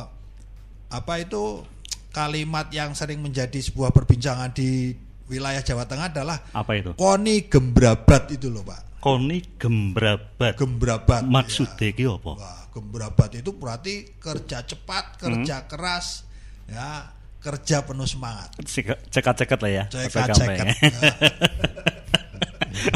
apa 0.89 1.13
itu 1.19 1.61
kalimat 2.09 2.67
yang 2.69 2.91
sering 2.91 3.21
menjadi 3.21 3.61
sebuah 3.61 3.91
perbincangan 3.91 4.49
di 4.51 4.91
wilayah 5.27 5.61
Jawa 5.61 5.85
Tengah 5.85 6.09
adalah 6.09 6.37
Apa 6.51 6.73
itu? 6.73 6.91
KONI 6.97 7.45
gembrabat 7.45 8.33
itu 8.33 8.49
loh 8.49 8.65
Pak. 8.65 8.88
Koni 8.99 9.39
gembrabat. 9.55 10.59
Gembrabat. 10.59 11.23
Maksudnya 11.23 11.89
ki 11.91 12.03
apa? 12.03 12.31
Wah, 12.35 12.61
gembrabat 12.69 13.31
itu 13.33 13.55
berarti 13.55 14.19
kerja 14.19 14.59
cepat, 14.61 15.15
kerja 15.15 15.63
Hmm. 15.63 15.67
keras, 15.67 16.27
ya 16.67 17.07
kerja 17.39 17.87
penuh 17.87 18.03
semangat. 18.03 18.51
Cek- 18.59 19.07
Cekat-cekat 19.07 19.59
lah 19.63 19.71
ya. 19.71 19.83
Cekat-cekat. 19.87 20.65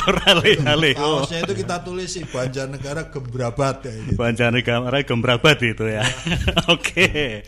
Rale-rale. 0.04 0.92
Oh. 1.00 1.24
Kaosnya 1.24 1.44
itu 1.44 1.54
kita 1.58 1.84
tulis 1.84 2.08
sih 2.08 2.24
Banjarnegara 2.24 3.08
gembrabat 3.08 3.84
kayak 3.84 4.00
gitu. 4.08 4.18
Banjarnegara 4.20 5.00
gembrabat 5.04 5.58
itu 5.60 5.86
ya. 5.88 6.04
Oke. 6.76 7.44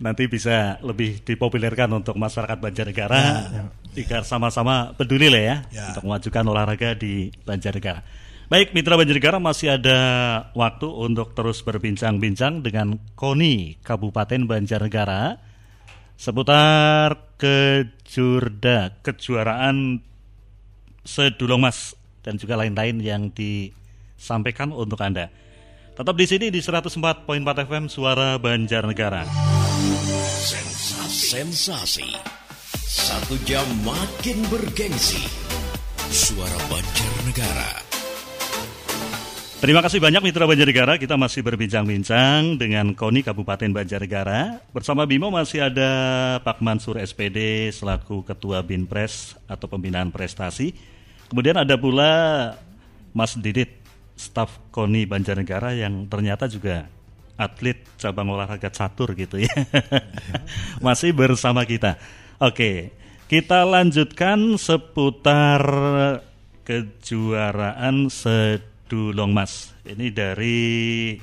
Nanti 0.00 0.24
bisa 0.28 0.80
lebih 0.80 1.20
dipopulerkan 1.20 1.92
untuk 1.92 2.16
masyarakat 2.16 2.56
Banjarnegara 2.56 3.22
jika 3.92 4.22
sama-sama 4.22 4.94
peduli 4.94 5.26
lah 5.26 5.42
ya, 5.42 5.56
Ya. 5.70 5.84
untuk 5.94 6.06
memajukan 6.06 6.44
olahraga 6.46 6.94
di 6.94 7.34
Banjarnegara. 7.42 8.02
Baik, 8.50 8.74
Mitra 8.74 8.98
Banjarnegara 8.98 9.38
masih 9.38 9.78
ada 9.78 9.98
waktu 10.58 10.90
untuk 10.90 11.38
terus 11.38 11.62
berbincang-bincang 11.62 12.66
dengan 12.66 12.98
KONI 13.14 13.78
Kabupaten 13.78 14.42
Banjarnegara 14.46 15.38
seputar 16.18 17.38
kejurda 17.40 19.00
kejuaraan 19.00 20.04
sedulong 21.00 21.62
mas 21.64 21.96
dan 22.20 22.36
juga 22.36 22.60
lain-lain 22.60 23.00
yang 23.00 23.22
disampaikan 23.32 24.74
untuk 24.74 25.00
Anda. 25.00 25.32
Tetap 25.96 26.12
di 26.18 26.26
sini 26.28 26.46
di 26.52 26.60
104.4 26.60 27.24
FM 27.64 27.88
Suara 27.88 28.36
Banjarnegara. 28.36 29.24
Sensasi. 30.42 31.28
Sensasi. 31.38 32.39
Satu 32.90 33.38
jam 33.46 33.62
makin 33.86 34.42
bergengsi. 34.50 35.22
Suara 36.10 36.58
Banjarnegara. 36.66 37.86
Terima 39.62 39.78
kasih 39.78 40.02
banyak 40.02 40.18
Mitra 40.18 40.42
Banjarnegara. 40.42 40.98
Kita 40.98 41.14
masih 41.14 41.46
berbincang-bincang 41.46 42.58
dengan 42.58 42.90
KONI 42.98 43.22
Kabupaten 43.22 43.70
Banjarnegara. 43.70 44.58
Bersama 44.74 45.06
Bimo 45.06 45.30
masih 45.30 45.70
ada 45.70 45.90
Pak 46.42 46.58
Mansur 46.66 46.98
SPD 46.98 47.70
selaku 47.70 48.26
Ketua 48.26 48.66
Binpres 48.66 49.38
atau 49.46 49.70
Pembinaan 49.70 50.10
Prestasi. 50.10 50.74
Kemudian 51.30 51.62
ada 51.62 51.78
pula 51.78 52.10
Mas 53.14 53.38
Didit, 53.38 53.70
staf 54.18 54.58
KONI 54.74 55.06
Banjarnegara 55.06 55.78
yang 55.78 56.10
ternyata 56.10 56.50
juga 56.50 56.90
atlet 57.38 57.86
cabang 58.02 58.34
olahraga 58.34 58.66
catur 58.66 59.14
gitu 59.14 59.38
ya. 59.38 59.54
masih 60.82 61.14
bersama 61.14 61.62
kita. 61.62 61.94
Oke, 62.40 62.88
kita 63.28 63.68
lanjutkan 63.68 64.56
seputar 64.56 65.60
kejuaraan 66.64 68.08
sedulong 68.08 69.28
mas. 69.28 69.76
Ini 69.84 70.08
dari 70.08 71.20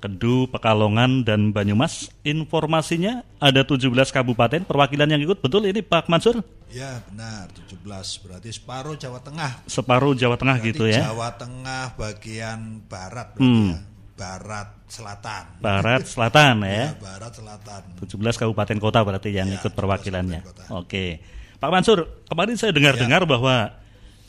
Kedu, 0.00 0.48
Pekalongan, 0.48 1.20
dan 1.20 1.52
Banyumas. 1.52 2.08
Informasinya 2.24 3.28
ada 3.36 3.60
17 3.60 3.92
kabupaten 4.08 4.64
perwakilan 4.64 5.04
yang 5.04 5.20
ikut. 5.20 5.44
Betul 5.44 5.68
ini 5.68 5.84
Pak 5.84 6.08
Mansur? 6.08 6.40
Ya 6.72 7.04
benar 7.12 7.52
17 7.52 7.84
berarti 8.24 8.56
separuh 8.56 8.96
Jawa 8.96 9.20
Tengah. 9.20 9.68
Separuh 9.68 10.16
Jawa 10.16 10.40
Tengah 10.40 10.56
Berarti 10.56 10.72
gitu 10.72 10.84
ya. 10.88 11.12
Jawa 11.12 11.36
Tengah 11.36 11.92
bagian 11.92 12.80
barat 12.88 13.36
Hmm. 13.36 13.76
ya. 13.76 13.95
Barat 14.16 14.72
selatan. 14.88 15.60
Barat, 15.60 16.08
Selatan 16.08 16.64
ya. 16.64 16.72
Ya, 16.72 16.88
barat 16.96 17.32
selatan. 17.36 17.80
17 18.00 18.40
kabupaten 18.40 18.78
kota 18.80 19.04
berarti 19.04 19.28
yang 19.28 19.52
Ya, 19.52 19.60
ikut 19.60 19.72
17 19.72 19.76
perwakilannya. 19.76 20.40
Oke. 20.72 21.20
Pak 21.60 21.68
Mansur, 21.68 22.08
kemarin 22.24 22.56
saya 22.56 22.72
dengar-dengar 22.72 23.24
Ya. 23.24 23.28
bahwa 23.28 23.56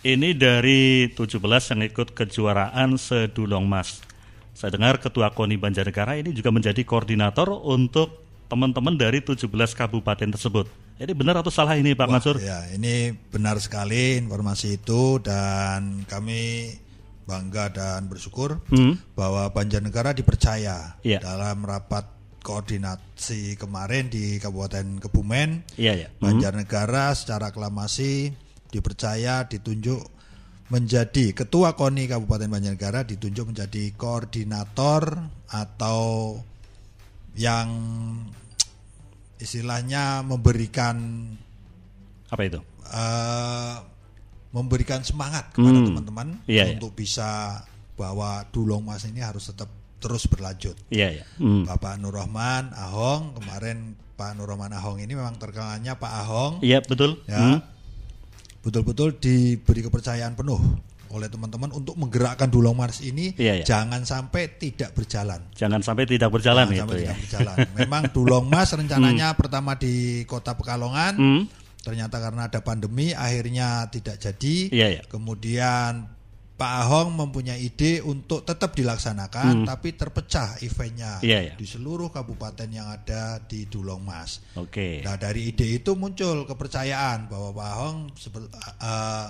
ini 0.04 0.36
dari 0.36 1.08
17 1.16 1.72
yang 1.72 1.88
ikut 1.88 2.12
kejuaraan 2.12 3.00
sedulong 3.00 3.64
mas. 3.64 4.04
Saya 4.52 4.76
dengar 4.76 5.00
Ketua 5.00 5.32
KONI 5.32 5.56
Banjarnegara 5.56 6.20
ini 6.20 6.34
juga 6.34 6.52
menjadi 6.52 6.82
koordinator 6.84 7.48
untuk 7.48 8.26
teman-teman 8.48 8.96
dari 8.96 9.24
17 9.24 9.48
kabupaten 9.72 10.36
tersebut. 10.36 10.68
Ini 10.98 11.14
benar 11.14 11.38
atau 11.40 11.54
salah 11.54 11.78
ini 11.78 11.94
Pak 11.94 12.08
Wah, 12.10 12.14
Mansur? 12.18 12.36
Ya, 12.42 12.66
ini 12.74 13.14
benar 13.30 13.62
sekali 13.62 14.18
informasi 14.18 14.82
itu 14.82 15.22
dan 15.22 16.02
kami 16.10 16.74
bangga 17.28 17.70
dan 17.70 18.08
bersyukur 18.08 18.64
Hmm. 18.72 18.96
bahwa 19.14 19.52
Banjarnegara 19.52 20.16
dipercaya 20.16 20.96
Iya. 21.04 21.20
dalam 21.20 21.62
rapat 21.62 22.08
koordinasi 22.40 23.60
kemarin 23.60 24.08
di 24.08 24.40
Kabupaten 24.40 25.04
Kebumen. 25.04 25.68
Iya, 25.76 25.94
iya. 25.94 26.08
Hmm. 26.08 26.24
Banjarnegara 26.24 27.12
secara 27.12 27.52
aklamasi 27.52 28.32
dipercaya 28.72 29.44
ditunjuk 29.44 30.00
menjadi 30.68 31.32
ketua 31.32 31.76
KONI 31.76 32.08
Kabupaten 32.08 32.48
Banjarnegara 32.48 33.04
ditunjuk 33.04 33.52
menjadi 33.52 33.92
koordinator 33.96 35.20
atau 35.48 36.36
yang 37.36 37.68
istilahnya 39.38 40.26
memberikan 40.26 40.98
Apa 42.28 42.44
itu? 42.44 42.60
eh, 42.88 43.76
memberikan 44.58 45.02
semangat 45.02 45.50
kepada 45.52 45.76
Hmm. 45.76 45.88
teman-teman 45.88 46.28
Iya, 46.46 46.74
untuk 46.74 46.94
bisa 46.94 47.62
bahwa 47.94 48.46
Dulong 48.48 48.82
Mas 48.82 49.04
ini 49.04 49.20
harus 49.20 49.46
tetap 49.46 49.70
terus 49.98 50.26
berlanjut. 50.26 50.78
Iya, 50.88 51.08
iya. 51.12 51.26
Hmm. 51.38 51.64
Bapak 51.64 51.98
Nur 51.98 52.14
Rahman 52.14 52.70
Ahong 52.72 53.34
kemarin 53.34 53.78
Pak 54.14 54.34
Nur 54.34 54.46
Rahman 54.46 54.70
Ahong 54.72 54.98
ini 54.98 55.12
memang 55.12 55.34
terkenalnya 55.36 55.94
Pak 55.94 56.14
Ahong 56.20 56.54
Iya, 56.62 56.82
betul. 56.82 57.18
ya 57.26 57.38
Hmm. 57.38 57.60
betul-betul 58.60 59.16
diberi 59.16 59.82
kepercayaan 59.82 60.34
penuh 60.34 60.60
oleh 61.08 61.26
teman-teman 61.26 61.72
untuk 61.72 61.96
menggerakkan 61.96 62.46
Dulong 62.46 62.76
Mars 62.76 63.00
ini 63.00 63.32
Iya, 63.34 63.62
iya. 63.62 63.66
jangan 63.66 64.04
sampai 64.04 64.54
tidak 64.54 64.92
berjalan. 64.92 65.40
Jangan 65.54 65.80
sampai 65.80 66.04
tidak 66.04 66.30
berjalan 66.30 66.66
Jangan 66.66 66.74
itu 66.74 66.82
sampai 66.84 66.98
ya. 66.98 67.02
tidak 67.02 67.18
berjalan. 67.24 67.58
Memang 67.76 68.02
Dulong 68.12 68.46
Mas 68.46 68.70
rencananya 68.78 69.28
pertama 69.34 69.74
di 69.74 69.94
Kota 70.24 70.54
Pekalongan, 70.54 71.14
Hmm. 71.16 71.42
Ternyata 71.88 72.20
karena 72.20 72.52
ada 72.52 72.60
pandemi 72.60 73.16
akhirnya 73.16 73.88
tidak 73.88 74.20
jadi. 74.20 74.56
Iya, 74.68 74.88
iya. 74.92 75.02
Kemudian 75.08 76.20
Pak 76.58 76.74
Ahong 76.84 77.14
mempunyai 77.14 77.62
ide 77.62 78.02
untuk 78.02 78.42
tetap 78.42 78.74
dilaksanakan, 78.74 79.62
tapi 79.64 79.94
terpecah 79.94 80.58
eventnya 80.60 81.22
Hmm. 81.22 81.30
Iya, 81.30 81.40
iya. 81.48 81.54
di 81.54 81.64
seluruh 81.64 82.10
kabupaten 82.10 82.66
yang 82.68 82.90
ada 82.90 83.38
di 83.40 83.70
Dulong 83.70 84.02
Mas. 84.02 84.42
Oke. 84.58 85.06
Nah 85.06 85.16
dari 85.16 85.54
ide 85.54 85.70
itu 85.70 85.94
muncul 85.94 86.44
kepercayaan 86.44 87.30
bahwa 87.30 87.54
Pak 87.54 87.68
Ahong 87.72 87.98
sebe- 88.18 88.50
eh, 88.82 89.28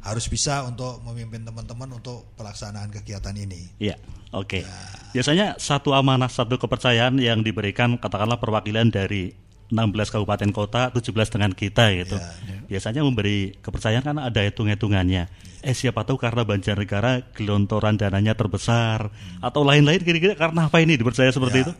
harus 0.00 0.24
bisa 0.26 0.64
untuk 0.64 1.04
memimpin 1.04 1.44
teman-teman 1.44 2.00
untuk 2.00 2.32
pelaksanaan 2.34 2.88
kegiatan 2.88 3.36
ini. 3.36 3.76
Iya, 3.76 4.00
oke. 4.32 4.64
Biasanya 5.12 5.60
satu 5.60 5.92
amanah, 5.92 6.32
satu 6.32 6.56
kepercayaan 6.56 7.20
yang 7.20 7.44
diberikan 7.44 8.00
katakanlah 8.00 8.40
perwakilan 8.40 8.88
dari 8.88 9.36
16 9.70 9.86
kabupaten 10.10 10.50
kota, 10.50 10.90
17 10.90 11.06
dengan 11.30 11.50
kita 11.50 11.94
gitu. 11.94 12.18
Biasanya 12.66 13.00
memberi 13.00 13.54
kepercayaan 13.56 14.02
kan 14.02 14.18
ada 14.18 14.42
hitung-hitungannya. 14.42 15.30
Eh 15.60 15.72
siapa 15.72 16.02
tahu 16.02 16.16
karena 16.16 16.42
Banjarnegara 16.42 17.32
gelontoran 17.32 17.94
dananya 17.94 18.32
terbesar 18.32 19.10
atau 19.38 19.62
lain-lain 19.62 20.00
kira-kira 20.00 20.34
karena 20.34 20.66
apa 20.66 20.78
ini 20.78 20.94
dipercaya 20.94 21.28
seperti 21.28 21.56
Ya, 21.56 21.64
itu? 21.66 21.72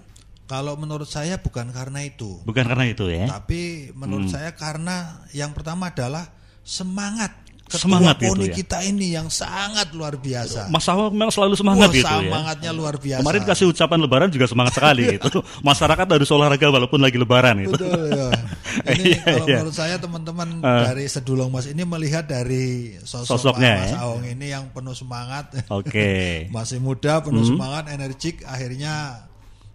Kalau 0.45 0.75
menurut 0.75 1.07
saya 1.07 1.39
bukan 1.39 1.71
karena 1.71 2.03
itu, 2.03 2.43
Bukan 2.43 2.67
karena 2.67 2.85
itu 2.85 3.07
ya. 3.07 3.31
tapi 3.31 3.95
menurut 3.95 4.27
Hmm. 4.27 4.35
saya 4.35 4.51
karena 4.53 5.23
yang 5.31 5.51
pertama 5.51 5.89
adalah 5.89 6.27
semangat 6.61 7.31
Semangat 7.77 8.17
gitu 8.17 8.33
poni 8.33 8.47
ya. 8.49 8.55
kita 8.57 8.79
ini 8.83 9.07
yang 9.13 9.29
sangat 9.29 9.93
luar 9.93 10.17
biasa. 10.17 10.67
Mas 10.67 10.83
Ahok 10.85 11.13
memang 11.13 11.29
selalu 11.29 11.55
semangat 11.55 11.87
Wah, 11.87 11.95
gitu 11.95 12.09
ya. 12.09 12.19
semangatnya 12.25 12.71
luar 12.73 12.95
biasa. 12.97 13.21
Kemarin 13.21 13.43
kasih 13.45 13.67
ucapan 13.69 13.99
lebaran 14.01 14.29
juga 14.29 14.47
semangat 14.47 14.73
sekali 14.75 15.03
gitu. 15.15 15.39
Masyarakat 15.61 16.07
harus 16.09 16.29
olahraga 16.31 16.67
walaupun 16.67 16.99
lagi 16.99 17.15
lebaran 17.15 17.57
itu. 17.61 17.71
Betul 17.71 18.03
ya. 18.09 18.29
Ini 18.91 19.03
Iya, 19.05 19.23
kalau 19.23 19.45
iya. 19.45 19.57
menurut 19.61 19.77
saya 19.77 19.97
teman-teman 19.97 20.49
Eh. 20.59 20.83
dari 20.85 21.05
Sedulong 21.05 21.51
Mas 21.51 21.67
ini 21.67 21.83
melihat 21.83 22.25
dari 22.25 22.95
sosok 23.01 23.39
Sosoknya, 23.39 23.71
Pak 23.71 23.83
Mas 23.83 23.91
ya. 23.91 23.99
Aong 24.01 24.25
ini 24.25 24.47
yang 24.49 24.65
penuh 24.71 24.95
semangat. 24.95 25.51
Oke. 25.69 26.11
Masih 26.55 26.79
muda, 26.79 27.19
penuh 27.21 27.43
Hmm. 27.43 27.51
semangat, 27.51 27.85
energik 27.89 28.43
akhirnya 28.43 29.27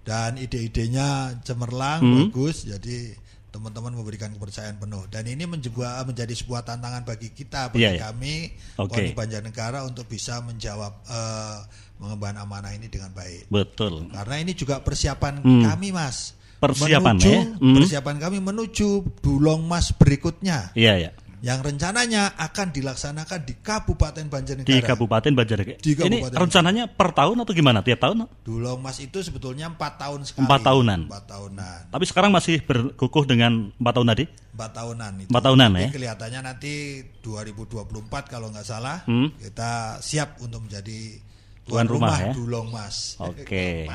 dan 0.01 0.35
ide-idenya 0.35 1.07
cemerlang, 1.41 1.99
Hmm. 1.99 2.15
bagus. 2.27 2.63
Jadi 2.63 3.13
teman-teman 3.55 3.95
memberikan 3.95 4.27
kepercayaan 4.35 4.75
penuh 4.75 5.07
dan 5.07 5.23
ini 5.23 5.47
menjadi 5.47 6.03
menjadi 6.03 6.35
sebuah 6.35 6.67
tantangan 6.67 7.07
bagi 7.07 7.31
kita 7.31 7.71
bagi 7.71 7.87
Iya, 7.87 7.91
iya. 7.95 8.01
kami 8.11 8.51
Oke. 8.75 8.99
Koni 8.99 9.11
Banjarnegara 9.15 9.87
untuk 9.87 10.11
bisa 10.11 10.43
menjawab 10.43 10.91
eh, 11.07 11.57
mengemban 12.03 12.35
amanah 12.35 12.75
ini 12.75 12.91
dengan 12.91 13.15
baik. 13.15 13.47
Betul. 13.47 14.11
Karena 14.11 14.35
ini 14.43 14.51
juga 14.51 14.83
persiapan 14.83 15.39
kami, 15.39 15.95
Mas. 15.95 16.35
Persiapan, 16.59 17.15
menuju, 17.15 17.29
ya? 17.31 17.43
Hmm. 17.61 17.75
Persiapan 17.79 18.15
kami 18.19 18.37
menuju 18.39 18.87
Dulong 19.19 19.67
Mas 19.67 19.91
berikutnya 19.91 20.71
Iya 20.73 20.93
ya. 20.97 21.11
Yang 21.45 21.61
rencananya 21.61 22.33
akan 22.41 22.73
dilaksanakan 22.73 23.45
di 23.45 23.53
Kabupaten 23.61 24.25
Banjarnegara. 24.25 24.65
Di 24.65 24.81
Kabupaten 24.81 25.31
Banjarnegara. 25.37 25.77
Di 25.77 25.93
Ini 25.93 26.25
Kabupaten 26.25 26.41
rencananya 26.41 26.83
per 26.89 27.13
tahun 27.13 27.37
atau 27.45 27.53
gimana? 27.53 27.85
Tiap 27.85 28.01
tahun? 28.01 28.25
Dulong 28.41 28.81
Mas 28.81 28.97
itu 28.97 29.21
sebetulnya 29.21 29.69
empat 29.69 30.01
tahun 30.01 30.25
sekali. 30.25 30.49
Empat 30.49 30.61
tahunan. 30.65 30.99
Empat 31.05 31.25
tahunan. 31.29 31.79
Tapi 31.93 32.05
sekarang 32.09 32.33
masih 32.33 32.65
berkukuh 32.65 33.29
dengan 33.29 33.69
empat 33.77 33.93
tahun 33.93 34.07
tadi? 34.17 34.25
Empat 34.57 34.71
tahunan 34.73 35.11
itu. 35.21 35.29
Empat 35.29 35.43
tahunan, 35.45 35.69
Jadi 35.69 35.83
ya? 35.85 35.89
Kelihatannya 35.93 36.41
nanti 36.41 36.73
2024 37.21 38.25
kalau 38.25 38.47
nggak 38.49 38.65
salah 38.65 39.05
Hmm. 39.05 39.29
kita 39.37 40.01
siap 40.01 40.41
untuk 40.41 40.65
menjadi 40.65 41.21
Tuan 41.69 41.85
tuan, 41.85 41.93
rumah, 41.93 42.09
rumah, 42.17 42.25
ya? 42.25 42.33
Dulong 42.33 42.67
Mas. 42.73 43.21
Oke. 43.21 43.85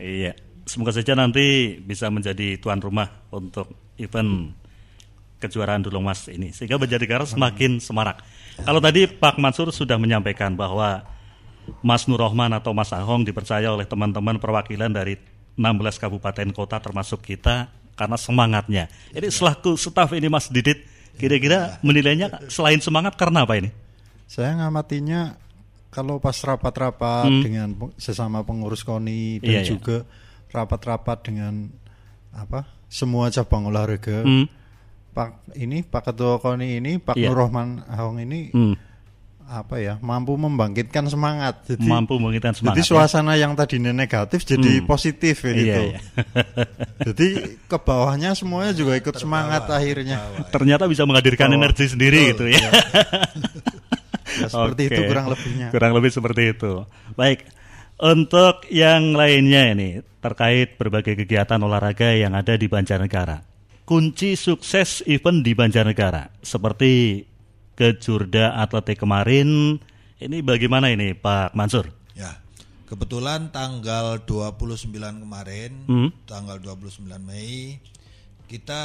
Iya. 0.00 0.32
Semoga 0.64 0.96
saja 0.96 1.12
nanti 1.12 1.76
bisa 1.84 2.08
menjadi 2.08 2.56
tuan 2.56 2.80
rumah 2.80 3.28
untuk 3.28 3.76
event 4.00 4.56
kejuaraan 5.38 5.80
Dulong 5.80 6.02
Mas 6.02 6.26
ini 6.26 6.50
sehingga 6.50 6.76
Banjarnegara 6.76 7.24
semakin 7.24 7.78
semarak. 7.78 8.22
Kalau 8.58 8.78
tadi 8.78 9.06
Pak 9.06 9.38
Mansur 9.38 9.70
sudah 9.70 9.94
menyampaikan 9.94 10.52
bahwa 10.52 11.06
Mas 11.80 12.04
Nur 12.04 12.18
Rohman 12.18 12.50
atau 12.50 12.72
Mas 12.72 12.90
Ahong 12.90 13.22
dipercaya 13.22 13.70
oleh 13.70 13.84
teman-teman 13.84 14.36
perwakilan 14.36 14.88
dari 14.88 15.14
16 15.54 15.64
kabupaten 15.98 16.48
kota 16.50 16.78
termasuk 16.78 17.20
kita 17.20 17.70
karena 17.94 18.14
semangatnya. 18.14 18.86
Ini 19.10 19.26
selaku 19.28 19.74
staf 19.74 20.14
ini 20.14 20.26
Mas 20.26 20.46
Didit 20.48 20.82
kira-kira 21.14 21.82
menilainya 21.82 22.46
selain 22.46 22.78
semangat 22.78 23.14
karena 23.14 23.42
apa 23.42 23.58
ini? 23.58 23.70
Saya 24.24 24.54
ngamatinya 24.54 25.34
kalau 25.88 26.20
pas 26.20 26.36
rapat-rapat 26.36 27.26
dengan 27.40 27.68
pe- 27.74 27.94
sesama 27.96 28.44
pengurus 28.44 28.82
KONI 28.82 29.40
dan 29.40 29.44
Hmm. 29.44 29.50
Iya, 29.50 29.60
iya. 29.60 29.66
juga 29.66 29.96
rapat-rapat 30.48 31.18
dengan 31.24 31.68
apa 32.30 32.64
semua 32.88 33.28
cabang 33.28 33.68
olahraga. 33.68 34.22
Hmm. 34.22 34.46
Pak 35.18 35.30
ini 35.58 35.82
Pak 35.82 36.02
Ketua 36.04 36.38
KONI 36.38 36.78
ini 36.78 36.92
Pak 36.96 37.18
Iya. 37.18 37.28
Nur 37.28 37.42
Rahman 37.42 37.82
Ahong 37.84 38.22
ini 38.22 38.54
Hmm. 38.54 38.78
apa 39.42 39.80
ya 39.80 39.96
mampu 39.98 40.36
membangkitkan 40.36 41.08
semangat. 41.08 41.64
Jadi 41.66 41.82
Mampu 41.82 42.14
membangkitkan 42.14 42.52
semangat. 42.52 42.76
jadi 42.76 42.84
ya? 42.84 42.90
suasana 42.92 43.32
yang 43.34 43.56
tadinya 43.56 43.90
negatif 43.90 44.44
jadi 44.44 44.84
positif 44.84 45.40
ya 45.40 45.50
gitu. 45.50 45.64
Iya, 45.64 45.78
iya. 45.88 46.00
Jadi 47.08 47.26
ke 47.64 47.78
bawahnya 47.80 48.36
semuanya 48.36 48.76
juga 48.76 48.92
ikut 48.94 49.16
semangat 49.16 49.64
akhirnya. 49.66 50.20
Ternyata 50.48 50.84
bisa 50.84 51.02
menghadirkan 51.02 51.48
Betul. 51.48 51.58
energi 51.58 51.84
sendiri 51.88 52.20
gitu 52.30 52.44
ya. 52.46 52.68
Ya, 54.38 54.46
seperti 54.46 54.82
Oke. 54.84 54.92
itu 54.92 55.00
kurang 55.08 55.26
lebihnya. 55.32 55.66
Kurang 55.72 55.92
lebih 55.96 56.10
seperti 56.12 56.42
itu. 56.52 56.72
Baik. 57.16 57.48
Untuk 57.98 58.68
yang 58.68 59.16
lainnya 59.16 59.72
ini 59.72 59.88
terkait 60.20 60.76
berbagai 60.76 61.16
kegiatan 61.16 61.58
olahraga 61.58 62.12
yang 62.12 62.36
ada 62.36 62.54
di 62.54 62.68
Banjarnegara. 62.68 63.47
Kunci 63.88 64.36
sukses 64.36 65.00
event 65.08 65.40
di 65.40 65.56
Banjarnegara 65.56 66.28
seperti 66.44 67.24
kejurda 67.72 68.60
atletik 68.60 69.00
kemarin 69.00 69.80
ini 70.20 70.44
bagaimana 70.44 70.92
ini 70.92 71.16
Pak 71.16 71.56
Mansur? 71.56 71.88
Ya. 72.12 72.36
Kebetulan 72.84 73.48
tanggal 73.48 74.20
29 74.28 74.92
kemarin, 75.24 75.72
Hmm. 75.88 76.12
tanggal 76.28 76.60
29 76.60 77.16
Mei 77.24 77.80
kita 78.44 78.82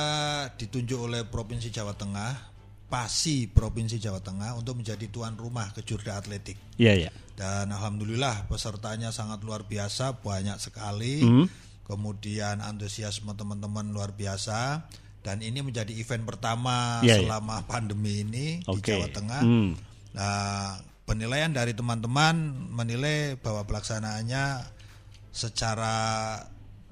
ditunjuk 0.55 1.11
oleh 1.11 1.27
Provinsi 1.27 1.67
Jawa 1.67 1.91
Tengah, 1.99 2.55
PASI 2.87 3.51
Provinsi 3.51 3.99
Jawa 3.99 4.23
Tengah 4.23 4.55
untuk 4.55 4.79
menjadi 4.79 5.03
tuan 5.11 5.35
rumah 5.35 5.75
kejurda 5.75 6.15
atletik. 6.15 6.55
Iya 6.79 7.07
ya. 7.07 7.11
Dan 7.35 7.75
alhamdulillah 7.75 8.47
pesertanya 8.47 9.11
sangat 9.11 9.43
luar 9.43 9.67
biasa, 9.67 10.23
banyak 10.23 10.63
sekali. 10.63 11.19
Hmm. 11.19 11.51
Kemudian 11.93 12.58
antusiasme 12.60 13.38
teman-teman 13.38 13.93
luar 13.93 14.17
biasa 14.17 14.89
dan 15.21 15.39
ini 15.45 15.62
menjadi 15.62 15.93
event 15.93 16.25
pertama 16.25 16.99
Iya, 17.06 17.21
iya. 17.21 17.29
selama 17.29 17.63
pandemi 17.69 18.25
ini 18.25 18.60
di 18.60 18.67
Oke. 18.67 18.97
Jawa 18.97 19.08
Tengah. 19.13 19.41
Hmm. 19.45 19.71
Nah, 20.17 20.82
penilaian 21.06 21.53
dari 21.53 21.77
teman-teman 21.77 22.36
menilai 22.73 23.38
bahwa 23.38 23.63
pelaksanaannya 23.69 24.67
secara 25.34 25.95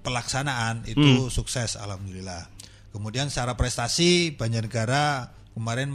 pelaksanaan 0.02 0.86
itu 0.90 1.30
sukses 1.30 1.78
alhamdulillah. 1.78 2.50
Kemudian 2.92 3.30
secara 3.30 3.56
prestasi 3.56 4.36
Banjarnegara 4.36 5.32
kemarin 5.56 5.90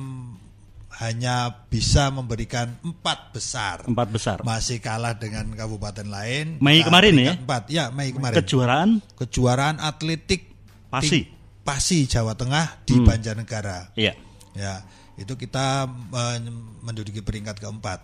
hanya 0.96 1.68
bisa 1.68 2.08
memberikan 2.08 2.72
empat 2.80 3.30
besar. 3.30 3.84
Empat 3.84 4.08
besar. 4.08 4.36
Masih 4.40 4.80
kalah 4.80 5.12
dengan 5.12 5.44
kabupaten 5.52 6.08
lain. 6.08 6.56
Mei 6.58 6.80
Nah, 6.80 6.88
kemarin 6.88 7.14
ya? 7.14 7.32
Empat, 7.36 7.62
ya 7.68 7.84
Mei 7.92 8.16
kemarin. 8.16 8.36
Kejuaraan 8.40 8.90
Kejuaraan 9.14 9.76
atletik 9.76 10.56
Pasi. 10.88 11.28
Pasi 11.60 12.08
Jawa 12.08 12.32
Tengah 12.32 12.86
di 12.88 12.96
Hmm. 12.96 13.04
Banjarnegara. 13.04 13.92
Iya. 13.92 14.16
Ya, 14.56 14.80
itu 15.20 15.36
kita 15.36 15.84
men- 15.84 16.80
menduduki 16.80 17.20
peringkat 17.20 17.60
keempat. 17.60 18.00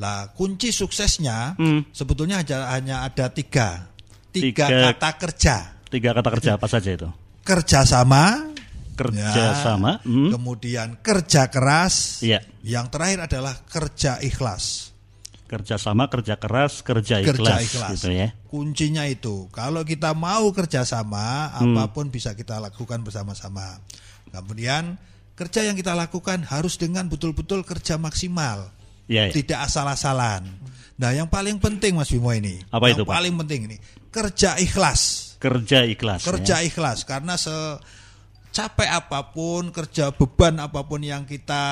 Lah, 0.00 0.32
kunci 0.32 0.72
suksesnya 0.72 1.60
Hmm. 1.60 1.84
sebetulnya 1.92 2.40
hanya, 2.40 2.72
hanya 2.72 2.96
ada 3.04 3.28
tiga, 3.28 3.92
tiga, 4.32 4.64
Tiga- 4.64 4.96
kata 4.96 5.10
kerja, 5.20 5.56
Tiga 5.90 6.16
kata 6.16 6.28
kerja 6.32 6.50
apa 6.56 6.64
saja 6.64 6.88
itu? 6.88 7.10
kerjasama, 7.44 8.49
Kerjasama, 9.00 9.92
ya, 9.98 10.08
hmm. 10.08 10.30
kemudian 10.36 10.88
kerja 11.00 11.48
keras, 11.48 12.20
Iya. 12.20 12.44
yang 12.60 12.92
terakhir 12.92 13.24
adalah 13.24 13.56
kerja 13.64 14.20
ikhlas. 14.20 14.92
Kerjasama, 15.46 16.06
kerja 16.06 16.38
keras, 16.38 16.78
kerja 16.84 17.18
ikhlas, 17.18 17.34
kerja 17.34 17.54
ikhlas. 17.58 17.90
gitu 17.98 18.10
ya. 18.14 18.28
Kuncinya 18.46 19.02
itu. 19.02 19.50
Kalau 19.50 19.82
kita 19.82 20.14
mau 20.14 20.46
kerjasama, 20.54 21.50
Hmm. 21.58 21.74
apa 21.74 21.90
pun 21.90 22.06
bisa 22.06 22.38
kita 22.38 22.62
lakukan 22.62 23.02
bersama-sama. 23.02 23.82
Kemudian 24.30 24.94
kerja 25.34 25.66
yang 25.66 25.74
kita 25.74 25.98
lakukan 25.98 26.46
harus 26.46 26.78
dengan 26.78 27.10
betul-betul 27.10 27.66
kerja 27.66 27.98
maksimal, 27.98 28.70
Iya, 29.10 29.26
iya. 29.26 29.34
tidak 29.34 29.66
asal-asalan. 29.66 30.46
Nah, 31.00 31.10
yang 31.16 31.26
paling 31.26 31.56
penting 31.58 31.96
Mas 31.96 32.12
Bimo 32.12 32.30
ini, 32.30 32.60
Apa 32.70 32.92
yang 32.92 33.00
itu, 33.00 33.04
Pak? 33.08 33.14
paling 33.16 33.34
penting 33.42 33.60
ini 33.72 33.76
kerja 34.12 34.54
ikhlas. 34.60 35.34
Kerja 35.40 35.82
ikhlas. 35.82 36.20
Kerja 36.22 36.60
ya. 36.60 36.66
ikhlas 36.68 37.02
karena 37.02 37.34
se 37.34 37.50
capek 38.50 38.90
apa 38.90 39.30
pun, 39.30 39.70
kerja 39.70 40.10
beban 40.10 40.58
apa 40.58 40.82
pun 40.82 41.00
yang 41.00 41.22
kita 41.22 41.62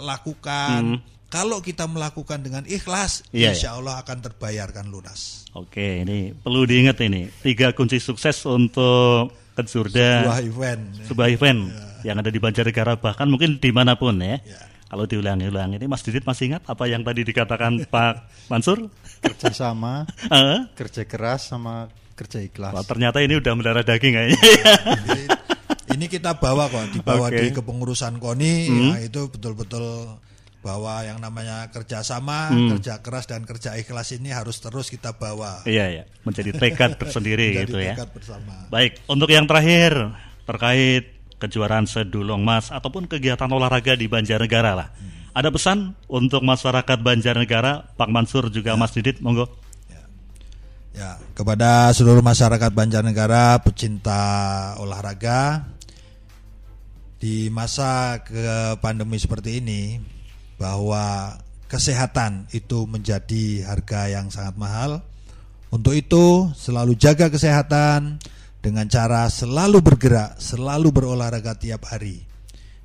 lakukan, 0.00 0.98
kalau 1.26 1.58
kita 1.58 1.86
melakukan 1.86 2.40
dengan 2.40 2.62
ikhlas, 2.64 3.26
Hmm. 3.26 3.34
Iya, 3.34 3.50
insya 3.52 3.74
Allah 3.74 3.98
akan 3.98 4.18
terbayarkan 4.20 4.86
lunas. 4.86 5.46
Oke, 5.52 6.02
ini 6.02 6.30
perlu 6.30 6.62
diingat 6.62 6.98
ini 7.00 7.30
tiga 7.40 7.70
kunci 7.70 7.98
sukses 7.98 8.42
untuk 8.44 9.30
kejurda 9.54 10.26
Sebuah 10.26 10.40
event. 10.42 10.82
sebuah 11.06 11.28
event 11.30 11.60
yang 12.02 12.18
ada 12.18 12.26
di 12.26 12.38
Banjarnegara 12.38 12.98
bahkan 12.98 13.26
mungkin 13.26 13.58
di 13.58 13.70
mana 13.70 13.94
pun 13.94 14.18
ya. 14.18 14.38
Ya. 14.42 14.60
Kalau 14.84 15.06
diulang-ulang 15.06 15.74
ini 15.74 15.86
Mas 15.86 16.02
Didit 16.02 16.22
masih 16.22 16.50
ingat 16.50 16.62
apa 16.66 16.86
yang 16.86 17.02
tadi 17.02 17.22
dikatakan 17.22 17.82
Pak 17.94 18.14
Mansur? 18.46 18.86
Kerjasama, 19.18 20.06
Eh? 20.30 20.60
kerja 20.74 21.02
keras 21.02 21.50
sama 21.50 21.86
kerja 22.14 22.38
ikhlas. 22.38 22.70
Wah, 22.70 22.82
ternyata 22.82 23.18
ini 23.18 23.34
udah 23.34 23.52
mendarah 23.54 23.82
daging 23.82 24.12
kayaknya. 24.12 24.38
Jadi, 25.02 25.22
ini 25.94 26.10
kita 26.10 26.36
bawa 26.36 26.66
kok 26.68 26.90
dibawa 26.90 27.30
Oke. 27.30 27.38
di 27.38 27.48
kepengurusan 27.54 28.18
KONI 28.18 28.54
ya, 28.66 28.98
itu 29.06 29.30
betul-betul 29.30 30.18
bahwa 30.64 31.04
yang 31.04 31.20
namanya 31.20 31.68
kerjasama, 31.68 32.48
kerja 32.72 33.04
keras 33.04 33.28
dan 33.28 33.44
kerja 33.44 33.76
ikhlas 33.76 34.16
ini 34.16 34.32
harus 34.32 34.56
terus 34.64 34.88
kita 34.88 35.12
bawa 35.12 35.60
Iya 35.68 36.02
ya, 36.02 36.04
menjadi 36.24 36.56
tekad 36.56 36.96
tersendiri 37.04 37.52
Jadi 37.52 37.60
gitu 37.68 37.76
ya. 37.84 37.92
tekad 37.92 38.08
bersama. 38.16 38.64
Baik, 38.72 39.04
untuk 39.04 39.28
yang 39.28 39.44
terakhir 39.44 39.92
terkait 40.48 41.14
kejuaraan 41.36 41.84
sedulong 41.84 42.40
mas 42.40 42.72
ataupun 42.72 43.04
kegiatan 43.04 43.50
olahraga 43.52 43.92
di 43.92 44.08
Banjarnegara 44.08 44.72
lah. 44.72 44.88
Ada 45.36 45.52
pesan 45.52 45.92
untuk 46.08 46.40
masyarakat 46.40 46.98
Banjarnegara, 47.02 47.92
Pak 47.98 48.08
Mansur 48.08 48.48
juga 48.48 48.78
Mas 48.78 48.94
Didit, 48.96 49.20
monggo. 49.20 49.50
Ya, 50.94 51.18
kepada 51.34 51.90
seluruh 51.90 52.22
masyarakat 52.22 52.70
Banjarnegara 52.70 53.58
pecinta 53.66 54.22
olahraga 54.78 55.66
di 57.24 57.48
masa 57.48 58.20
ke 58.20 58.76
pandemi 58.84 59.16
seperti 59.16 59.64
ini 59.64 59.96
bahwa 60.60 61.32
kesehatan 61.72 62.52
itu 62.52 62.84
menjadi 62.84 63.64
harga 63.64 64.12
yang 64.12 64.28
sangat 64.28 64.60
mahal. 64.60 65.00
Untuk 65.72 65.96
itu 65.96 66.52
selalu 66.52 67.00
jaga 67.00 67.32
kesehatan 67.32 68.20
dengan 68.60 68.84
cara 68.92 69.32
selalu 69.32 69.80
bergerak, 69.80 70.36
selalu 70.36 70.92
berolahraga 70.92 71.56
tiap 71.56 71.88
hari. 71.88 72.28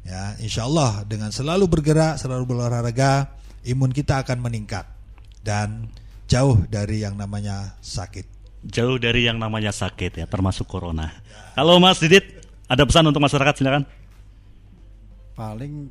Ya, 0.08 0.40
insya 0.40 0.72
Allah 0.72 1.04
dengan 1.04 1.36
selalu 1.36 1.68
bergerak, 1.68 2.16
selalu 2.16 2.48
berolahraga, 2.48 3.36
imun 3.68 3.92
kita 3.92 4.24
akan 4.24 4.40
meningkat 4.40 4.88
dan 5.44 5.92
jauh 6.32 6.64
dari 6.72 7.04
yang 7.04 7.20
namanya 7.20 7.76
sakit. 7.84 8.40
Jauh 8.64 8.96
dari 8.96 9.28
yang 9.28 9.36
namanya 9.36 9.76
sakit 9.76 10.24
ya, 10.24 10.26
termasuk 10.32 10.64
corona. 10.64 11.12
Halo 11.60 11.76
Mas 11.84 12.00
Didit, 12.00 12.40
ada 12.72 12.88
pesan 12.88 13.04
untuk 13.04 13.20
masyarakat 13.20 13.60
silakan. 13.60 13.99
Paling 15.40 15.88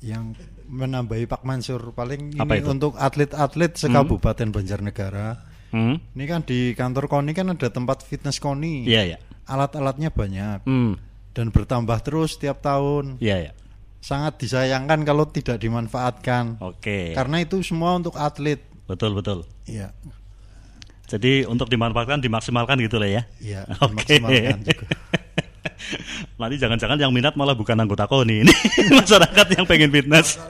yang 0.00 0.32
menambahi 0.64 1.28
Pak 1.28 1.44
Mansur 1.44 1.92
paling 1.92 2.32
Apa 2.34 2.56
ini 2.56 2.64
itu? 2.64 2.72
untuk 2.72 2.92
atlet-atlet 2.96 3.76
sekabupaten 3.76 4.48
Banjarnegara. 4.48 5.36
Hmm? 5.68 6.00
Ini 6.16 6.24
kan 6.24 6.40
di 6.42 6.72
kantor 6.72 7.04
KONI 7.06 7.32
kan 7.36 7.52
ada 7.52 7.68
tempat 7.68 8.00
fitness 8.00 8.40
KONI. 8.40 8.88
Iya 8.88 9.02
ya. 9.06 9.18
Alat-alatnya 9.44 10.08
banyak 10.08 10.64
Hmm. 10.64 10.96
dan 11.30 11.52
bertambah 11.52 12.00
terus 12.00 12.34
setiap 12.34 12.58
tahun. 12.58 13.20
Iya 13.20 13.50
ya. 13.50 13.52
Sangat 14.00 14.40
disayangkan 14.40 15.04
kalau 15.04 15.28
tidak 15.28 15.60
dimanfaatkan. 15.60 16.56
Oke. 16.58 17.12
Karena 17.12 17.44
itu 17.44 17.60
semua 17.60 17.92
untuk 17.92 18.16
atlet. 18.16 18.64
Betul 18.88 19.12
betul. 19.12 19.44
Iya. 19.68 19.92
Jadi 21.04 21.44
untuk 21.44 21.68
dimanfaatkan 21.68 22.18
dimaksimalkan 22.18 22.80
gitu 22.80 22.96
lah 22.96 23.10
ya. 23.10 23.22
Iya, 23.38 23.66
Oke. 23.84 24.16
dimaksimalkan 24.16 24.58
juga. 24.64 24.86
Nanti 26.40 26.56
jangan-jangan 26.56 26.96
yang 26.96 27.12
minat 27.12 27.36
malah 27.36 27.52
bukan 27.52 27.76
anggota 27.76 28.08
KONI 28.08 28.48
ini 28.48 28.54
masyarakat 29.04 29.46
yang 29.60 29.64
pengen 29.68 29.92
fitness. 29.92 30.40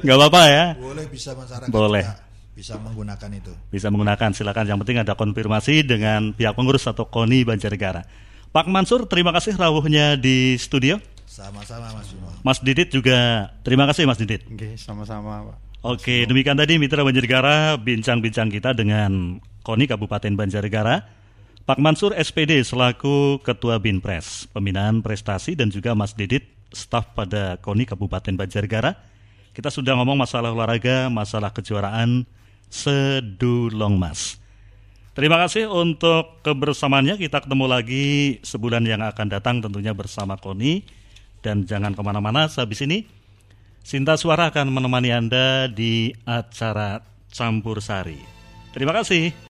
Nggak 0.00 0.16
apa-apa 0.16 0.42
ya. 0.48 0.64
Boleh 0.80 1.04
bisa 1.06 1.36
masyarakat 1.36 1.68
Boleh. 1.68 2.04
juga 2.08 2.24
bisa 2.56 2.74
menggunakan 2.80 3.30
itu. 3.36 3.52
Bisa 3.68 3.92
menggunakan 3.92 4.32
silakan. 4.32 4.64
Yang 4.64 4.78
penting 4.80 4.98
ada 5.04 5.12
konfirmasi 5.12 5.84
dengan 5.84 6.32
pihak 6.32 6.56
pengurus 6.56 6.88
atau 6.88 7.04
KONI 7.04 7.44
Banjarnegara. 7.44 8.08
Pak 8.48 8.72
Mansur, 8.72 9.04
terima 9.04 9.36
kasih 9.36 9.52
rawuhnya 9.60 10.16
di 10.16 10.56
studio. 10.56 10.96
Sama-sama 11.28 11.92
Mas 11.92 12.08
Bimo. 12.08 12.32
Mas 12.40 12.58
Didit 12.64 12.88
juga 12.88 13.52
terima 13.60 13.84
kasih 13.84 14.08
Mas 14.08 14.16
Didit. 14.16 14.48
Oke, 14.48 14.80
sama-sama, 14.80 15.52
Pak. 15.52 15.56
Oke, 15.84 16.24
demikian 16.24 16.56
tadi 16.56 16.80
Mitra 16.80 17.04
Banjarnegara 17.04 17.76
bincang-bincang 17.76 18.48
kita 18.48 18.72
dengan 18.72 19.36
KONI 19.60 19.84
Kabupaten 19.92 20.32
Banjarnegara. 20.32 21.04
Pak 21.66 21.82
Mansur 21.82 22.14
SPD 22.14 22.62
selaku 22.62 23.42
Ketua 23.42 23.82
Binpres, 23.82 24.46
Pembinaan 24.54 25.02
Prestasi 25.02 25.58
dan 25.58 25.66
juga 25.66 25.98
Mas 25.98 26.14
Didit, 26.14 26.46
staf 26.70 27.10
pada 27.18 27.58
KONI 27.58 27.90
Kabupaten 27.90 28.38
Banjarnegara. 28.38 28.94
Kita 29.50 29.74
sudah 29.74 29.98
ngomong 29.98 30.14
masalah 30.14 30.54
olahraga, 30.54 31.10
masalah 31.10 31.50
kejuaraan 31.50 32.22
sedulong 32.70 33.98
mas. 33.98 34.38
Terima 35.18 35.42
kasih 35.42 35.66
untuk 35.66 36.38
kebersamaannya. 36.46 37.18
Kita 37.18 37.42
ketemu 37.42 37.66
lagi 37.66 38.38
sebulan 38.46 38.86
yang 38.86 39.02
akan 39.02 39.26
datang 39.26 39.58
tentunya 39.58 39.90
bersama 39.90 40.38
KONI. 40.38 40.86
Dan 41.42 41.66
jangan 41.66 41.98
ke 41.98 42.02
mana-mana 42.06 42.46
sehabis 42.46 42.86
ini. 42.86 43.10
Sinta 43.82 44.14
Suara 44.14 44.54
akan 44.54 44.70
menemani 44.70 45.10
Anda 45.10 45.66
di 45.66 46.14
acara 46.22 47.02
Campur 47.34 47.82
Sari. 47.82 48.22
Terima 48.70 48.94
kasih. 48.94 49.34